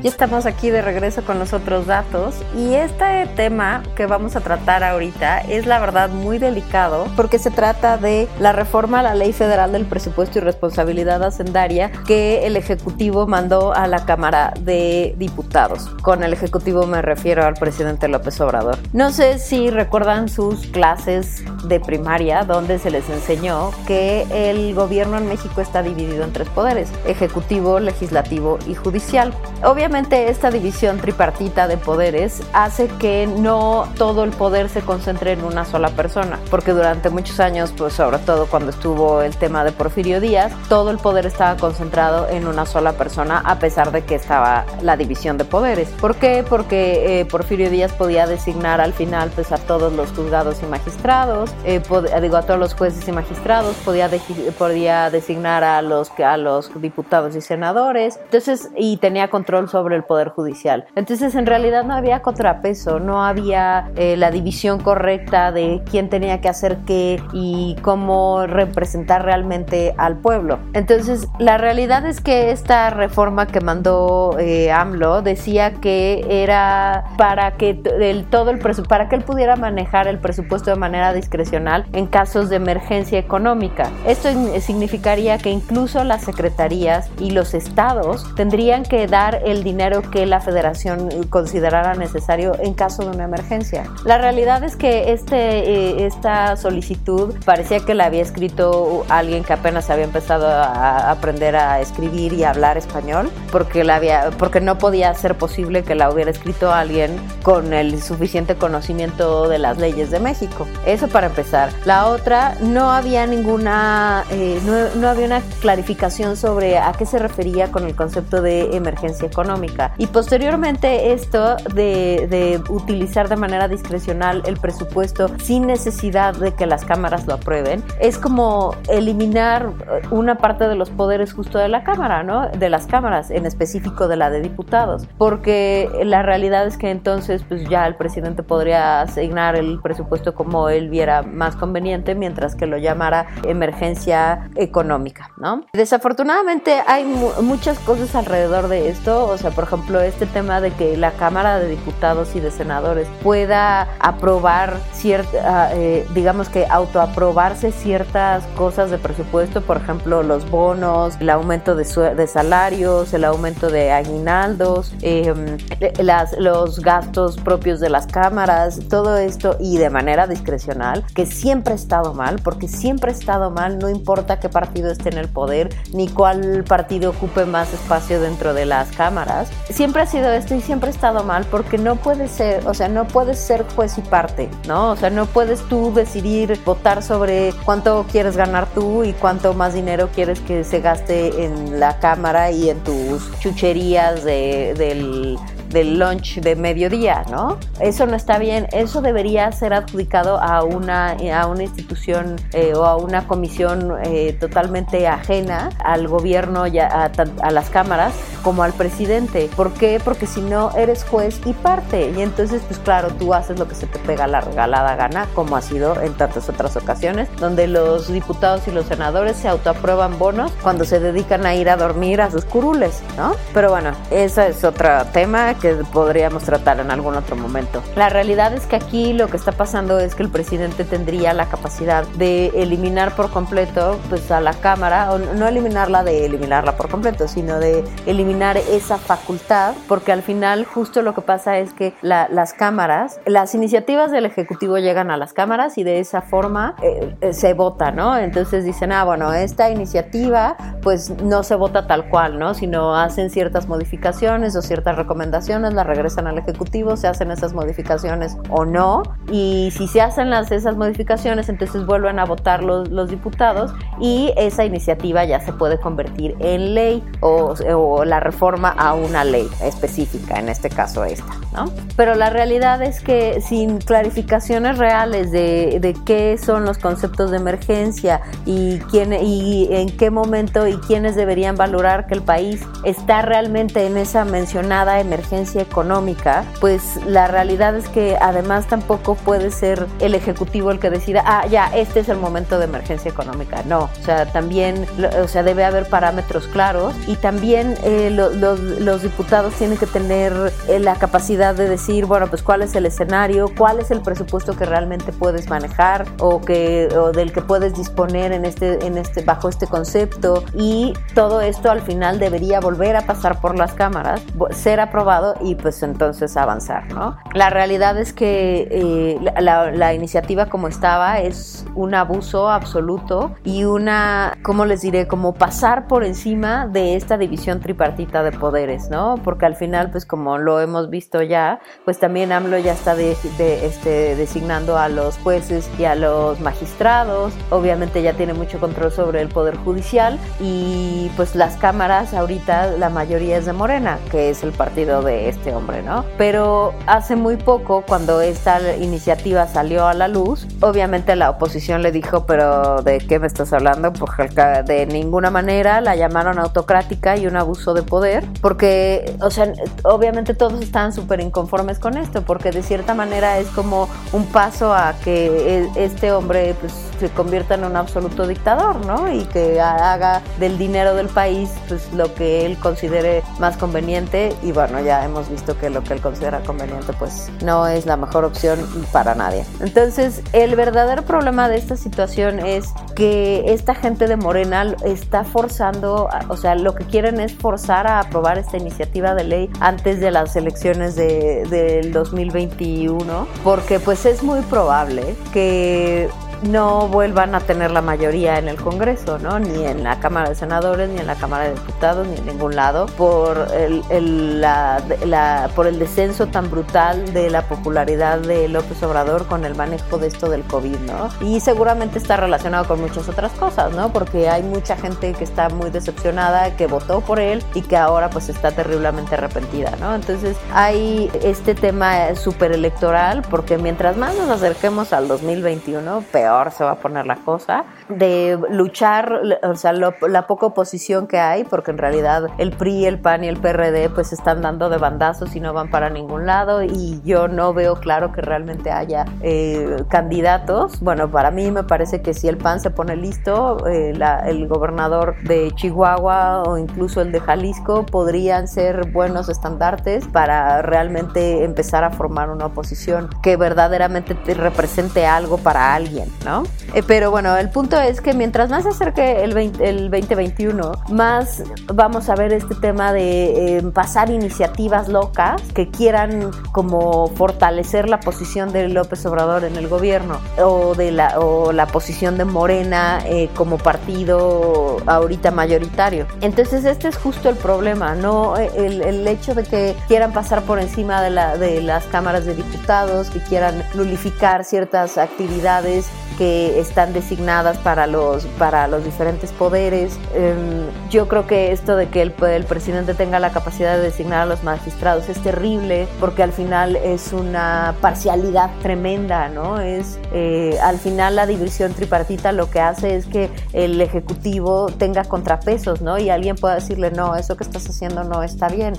[0.00, 4.40] Ya estamos aquí de regreso con los otros datos y este tema que vamos a
[4.40, 9.16] tratar ahorita es la verdad muy delicado porque se trata de la reforma a la
[9.16, 15.16] Ley Federal del Presupuesto y Responsabilidad Hacendaria que el Ejecutivo mandó a la Cámara de
[15.18, 15.88] Diputados.
[16.02, 18.78] Con el Ejecutivo me refiero al presidente López Obrador.
[18.92, 25.18] No sé si recuerdan sus clases de primaria donde se les enseñó que el gobierno
[25.18, 29.34] en México está dividido en tres poderes, ejecutivo, legislativo y judicial.
[29.64, 35.42] Obviamente esta división tripartita de poderes hace que no todo el poder se concentre en
[35.42, 39.72] una sola persona, porque durante muchos años, pues sobre todo cuando estuvo el tema de
[39.72, 44.14] Porfirio Díaz, todo el poder estaba concentrado en una sola persona a pesar de que
[44.14, 45.88] estaba la división de poderes.
[46.00, 46.44] ¿Por qué?
[46.48, 51.50] Porque eh, Porfirio Díaz podía designar al final pues a todos los juzgados y magistrados,
[51.64, 51.80] eh,
[52.20, 54.10] digo a todos los jueces y magistrados, podía,
[54.58, 59.94] podía designar a los, a los diputados y senadores, entonces y tenía control sobre sobre
[59.94, 60.86] el Poder Judicial.
[60.96, 66.40] Entonces, en realidad no había contrapeso, no había eh, la división correcta de quién tenía
[66.40, 70.58] que hacer qué y cómo representar realmente al pueblo.
[70.72, 77.52] Entonces, la realidad es que esta reforma que mandó eh, AMLO decía que era para
[77.52, 78.58] que el, todo el
[78.88, 83.90] para que él pudiera manejar el presupuesto de manera discrecional en casos de emergencia económica.
[84.06, 84.28] Esto
[84.60, 90.40] significaría que incluso las secretarías y los estados tendrían que dar el dinero que la
[90.40, 93.84] federación considerara necesario en caso de una emergencia.
[94.04, 99.52] La realidad es que este, eh, esta solicitud parecía que la había escrito alguien que
[99.52, 104.78] apenas había empezado a aprender a escribir y hablar español, porque, la había, porque no
[104.78, 107.10] podía ser posible que la hubiera escrito alguien
[107.42, 110.66] con el suficiente conocimiento de las leyes de México.
[110.86, 111.70] Eso para empezar.
[111.84, 117.18] La otra, no había ninguna, eh, no, no había una clarificación sobre a qué se
[117.18, 119.57] refería con el concepto de emergencia económica.
[119.96, 126.84] Y posteriormente esto de, utilizar de manera discrecional el presupuesto sin necesidad de que las
[126.84, 129.70] cámaras lo aprueben, es como eliminar
[130.10, 132.48] una parte de los poderes justo de la Cámara, ¿no?
[132.48, 137.42] De las cámaras, en específico de la de diputados, porque la realidad es que entonces
[137.48, 142.66] pues ya el presidente podría asignar el presupuesto como él viera más conveniente, mientras que
[142.66, 145.64] lo llamara emergencia económica, ¿no?
[145.72, 147.04] Desafortunadamente hay
[147.42, 151.58] muchas cosas alrededor de esto, o sea, por ejemplo, este tema de que la Cámara
[151.58, 158.98] de Diputados y de Senadores pueda aprobar cierta, eh, digamos que autoaprobarse ciertas cosas de
[158.98, 161.84] presupuesto, por ejemplo, los bonos, el aumento de,
[162.14, 165.58] de salarios, el aumento de aguinaldos, em,
[165.98, 171.72] las, los gastos propios de las cámaras, todo esto y de manera discrecional, que siempre
[171.74, 175.28] ha estado mal, porque siempre ha estado mal, no importa qué partido esté en el
[175.28, 179.37] poder, ni cuál partido ocupe más espacio dentro de las cámaras.
[179.70, 182.88] Siempre ha sido esto y siempre ha estado mal, porque no puede ser, o sea,
[182.88, 184.90] no puedes ser juez y parte, ¿no?
[184.90, 189.74] O sea, no puedes tú decidir votar sobre cuánto quieres ganar tú y cuánto más
[189.74, 195.98] dinero quieres que se gaste en la cámara y en tus chucherías de, del del
[195.98, 197.58] lunch de mediodía, ¿no?
[197.80, 202.84] Eso no está bien, eso debería ser adjudicado a una, a una institución eh, o
[202.84, 207.10] a una comisión eh, totalmente ajena al gobierno y a,
[207.42, 208.12] a, las cámaras
[208.42, 209.48] como al presidente.
[209.56, 210.00] ¿Por qué?
[210.02, 213.74] Porque si no eres juez y parte y entonces pues claro, tú haces lo que
[213.74, 218.12] se te pega la regalada gana, como ha sido en tantas otras ocasiones, donde los
[218.12, 222.30] diputados y los senadores se autoaprueban bonos cuando se dedican a ir a dormir a
[222.30, 223.34] sus curules, ¿no?
[223.54, 227.82] Pero bueno, ese es otro tema que podríamos tratar en algún otro momento.
[227.96, 231.46] La realidad es que aquí lo que está pasando es que el presidente tendría la
[231.46, 236.88] capacidad de eliminar por completo pues a la Cámara, o no eliminarla de eliminarla por
[236.88, 241.94] completo, sino de eliminar esa facultad, porque al final justo lo que pasa es que
[242.02, 247.16] las cámaras, las iniciativas del Ejecutivo llegan a las cámaras y de esa forma eh,
[247.20, 248.16] eh, se vota, ¿no?
[248.16, 252.54] Entonces dicen, ah, bueno, esta iniciativa pues no se vota tal cual, ¿no?
[252.54, 258.36] Sino hacen ciertas modificaciones o ciertas recomendaciones las regresan al Ejecutivo, se hacen esas modificaciones
[258.50, 259.02] o no.
[259.30, 264.32] Y si se hacen las, esas modificaciones, entonces vuelven a votar los, los diputados y
[264.36, 269.48] esa iniciativa ya se puede convertir en ley o, o, la reforma a una ley
[269.62, 271.66] específica, en este caso esta, ¿no?
[271.96, 277.38] Pero la realidad es que sin clarificaciones reales de, de qué son los conceptos de
[277.38, 283.22] emergencia y, quién, y en qué momento y quiénes deberían valorar que el país está
[283.22, 289.86] realmente en esa mencionada emergencia económica, pues la realidad es que además tampoco puede ser
[290.00, 293.62] el Ejecutivo el que decida, ah, ya, este es el momento de emergencia económica.
[293.64, 294.86] No, o sea, también,
[295.22, 300.32] o sea, debe haber parámetros claros y también eh, los, los, diputados tienen que tener
[300.68, 304.56] eh, la capacidad de decir, bueno, pues cuál es el escenario, cuál es el presupuesto
[304.56, 309.22] que realmente puedes manejar o, que, o del que puedes disponer en este, en este,
[309.22, 314.22] bajo este concepto y todo esto al final debería volver a pasar por las cámaras,
[314.50, 317.16] ser aprobado y pues entonces avanzar, ¿no?
[317.34, 324.36] La realidad es que eh, la, iniciativa como estaba es un abuso absoluto y una,
[324.42, 325.06] ¿cómo les diré?
[325.06, 329.16] Como pasar por encima de esta división tripartita de poderes, ¿no?
[329.24, 334.16] Porque al final, pues como lo hemos visto ya, pues también AMLO ya está este,
[334.16, 339.28] designando a los jueces y a los magistrados, obviamente ya tiene mucho control sobre el
[339.28, 344.52] poder judicial y pues las cámaras ahorita la mayoría es de Morena, que es el
[344.52, 346.04] partido de este hombre, ¿no?
[346.16, 351.92] Pero hace muy poco, cuando esta iniciativa salió a la luz, obviamente la oposición le
[351.92, 353.92] dijo, pero ¿de qué me estás hablando?
[353.92, 354.28] Porque
[354.64, 359.52] de ninguna manera la llamaron autocrática y un abuso de poder, porque, o sea,
[359.84, 364.74] obviamente todos están súper inconformes con esto, porque de cierta manera es como un paso
[364.74, 369.12] a que e, este hombre pues, se convierta en un absoluto dictador, ¿no?
[369.12, 374.52] Y que haga del dinero del país pues lo que él considere más conveniente y
[374.52, 378.24] bueno, ya hemos visto que lo que él considera conveniente pues no es la mejor
[378.24, 378.60] opción
[378.92, 379.44] para nadie.
[379.60, 386.08] Entonces, el verdadero problema de esta situación es que esta gente de Morena está forzando,
[386.28, 390.10] o sea, lo que quieren es forzar a aprobar esta iniciativa de ley antes de
[390.10, 396.08] las elecciones de, del 2021, porque pues es muy probable que
[396.42, 399.38] no vuelvan a tener la mayoría en el Congreso, ¿no?
[399.38, 402.54] Ni en la Cámara de Senadores, ni en la Cámara de Diputados, ni en ningún
[402.56, 409.26] lado, por el, la, por el descenso tan brutal de la popularidad de López Obrador
[409.26, 411.08] con el manejo de esto del COVID, ¿no?
[411.20, 413.92] Y seguramente está relacionado con muchas otras cosas, ¿no?
[413.92, 418.10] Porque hay mucha gente que está muy decepcionada, que votó por él y que ahora
[418.10, 419.94] pues está terriblemente arrepentida, ¿no?
[419.94, 426.50] Entonces hay este tema súper electoral porque mientras más nos acerquemos al 2021, peor peor
[426.50, 431.44] se va a poner la cosa, de luchar, o sea, la poca oposición que hay,
[431.44, 435.34] porque en realidad el PRI, el PAN y el PRD pues están dando de bandazos
[435.34, 436.62] y no van para ningún lado.
[436.62, 440.80] Y yo no veo claro que realmente haya eh, candidatos.
[440.80, 443.94] Bueno, para mí me parece que si el PAN se pone listo, eh,
[444.26, 451.44] el gobernador de Chihuahua o incluso el de Jalisco podrían ser buenos estandartes para realmente
[451.44, 456.44] empezar a formar una oposición que verdaderamente represente algo para alguien, ¿no?
[456.74, 461.42] Eh, pero bueno, el punto es que mientras más se acerque el, el 2021, más
[461.72, 468.52] vamos a ver este tema de pasar iniciativas locas que quieran como fortalecer la posición
[468.52, 473.28] de López Obrador en el gobierno o de la, o la posición de Morena eh,
[473.34, 476.06] como partido ahorita mayoritario.
[476.20, 480.60] Entonces este es justo el problema, no el, el, hecho de que quieran pasar por
[480.60, 485.86] encima de, la, de las cámaras de diputados, que quieran nulificar ciertas actividades
[486.16, 489.98] que están designadas para los, para los diferentes poderes.
[490.14, 494.26] Em, yo creo que esto de que el, presidente tenga la capacidad de designar a
[494.26, 499.60] los magistrados es terrible porque al final es una parcialidad tremenda, ¿no?
[499.60, 505.04] Es eh, al final la división tripartita lo que hace es que el ejecutivo tenga
[505.04, 505.98] contrapesos, ¿no?
[505.98, 508.74] Y alguien pueda decirle, no, eso que estás haciendo no está bien.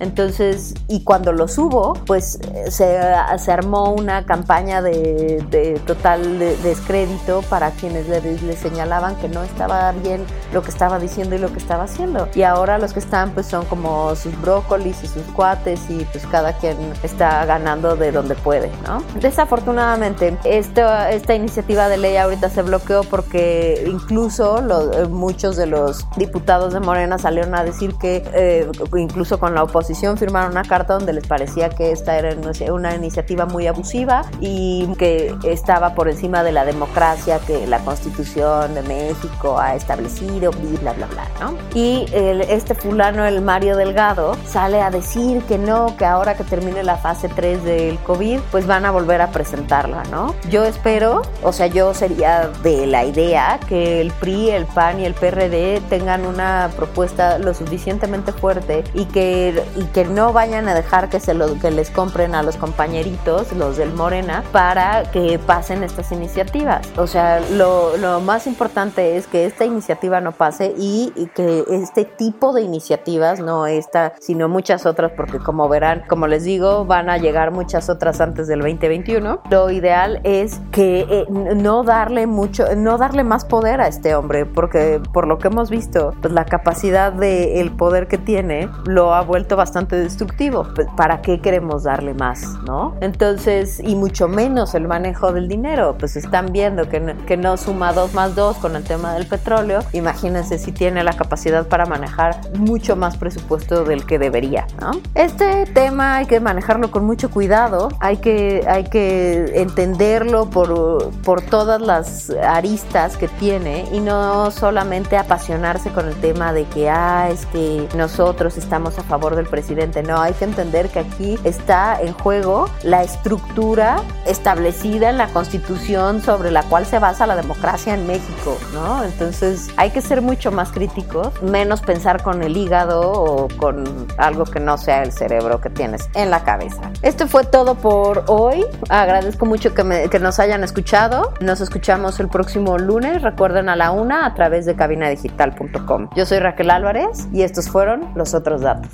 [0.00, 2.38] Entonces, y cuando lo subo, pues
[2.70, 2.98] se,
[3.38, 9.42] se armó una campaña de, de total descrédito para quienes le, le, señalaban que no
[9.42, 10.24] estaba bien
[10.54, 12.28] lo que estaba diciendo y lo que estaba haciendo.
[12.34, 16.26] Y ahora los que están pues son como sus brócolis y sus cuates y pues
[16.26, 19.02] cada quien está ganando de donde puede, ¿no?
[19.20, 26.06] Desafortunadamente, esta, esta iniciativa de ley ahorita se bloqueó porque incluso los, muchos de los
[26.16, 30.94] diputados de Morena salieron a decir que eh, incluso con la oposición firmaron una carta
[30.94, 32.34] donde les parecía que esta era
[32.72, 38.74] una iniciativa muy abusiva y que estaba por encima de la democracia que la Constitución
[38.74, 41.56] de México ha establecido, bla, bla, bla, ¿no?
[41.74, 46.82] Y este fulano, el Mario Delgado, sale a decir que no, que ahora que termine
[46.82, 50.34] la fase 3 del COVID, pues van a volver a presentarla, ¿no?
[50.50, 55.04] Yo espero, o sea, yo sería de la idea que el PRI, el PAN y
[55.04, 60.74] el PRD tengan una propuesta lo suficientemente fuerte y que y que no vayan a
[60.74, 65.38] dejar que se lo que les compren a los compañeritos, los del Morena, para que
[65.38, 66.86] pasen estas iniciativas.
[66.96, 71.64] O sea, lo, lo más importante es que esta iniciativa no pase y, y, que
[71.70, 76.84] este tipo de iniciativas, no esta, sino muchas otras, porque como verán, como les digo,
[76.84, 79.40] van a llegar muchas otras antes del 2021.
[79.50, 84.44] Lo ideal es que eh, no darle mucho, no darle más poder a este hombre,
[84.44, 89.14] porque por lo que hemos visto, pues la capacidad de el poder que tiene lo
[89.14, 90.66] ha vuelto bastante bastante destructivo.
[90.74, 92.96] Pues, ¿Para qué queremos darle más, no?
[93.00, 95.94] Entonces, y mucho menos el manejo del dinero.
[95.96, 99.26] Pues están viendo que no, que no suma 2 más 2 con el tema del
[99.26, 99.80] petróleo.
[99.92, 104.90] Imagínense si tiene la capacidad para manejar mucho más presupuesto del que debería, ¿no?
[105.14, 107.90] Este tema hay que manejarlo con mucho cuidado.
[108.00, 115.16] Hay que, hay que entenderlo por, por todas las aristas que tiene y no solamente
[115.16, 119.59] apasionarse con el tema de que, ah, es que nosotros estamos a favor del presidente
[120.06, 126.22] No, hay que entender que aquí está en juego la estructura establecida en la constitución
[126.22, 129.04] sobre la cual se basa la democracia en México, ¿no?
[129.04, 133.84] Entonces hay que ser mucho más críticos, menos pensar con el hígado o con
[134.18, 136.90] algo que no sea el cerebro que tienes en la cabeza.
[137.02, 138.64] Esto fue todo por hoy.
[138.88, 141.34] Agradezco mucho que, que nos hayan escuchado.
[141.40, 143.22] Nos escuchamos el próximo lunes.
[143.22, 146.08] Recuerden a la una a través de cabinadigital.com.
[146.16, 148.90] Yo soy Raquel Álvarez y estos fueron los otros datos.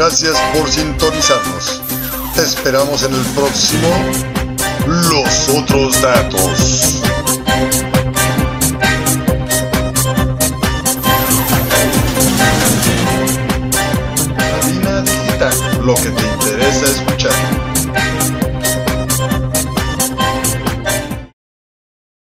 [0.00, 1.82] Gracias por sintonizarnos.
[2.34, 3.88] Te esperamos en el próximo
[4.86, 7.02] Los otros datos.
[14.38, 17.69] Cabina Digital, lo que te interesa escuchar.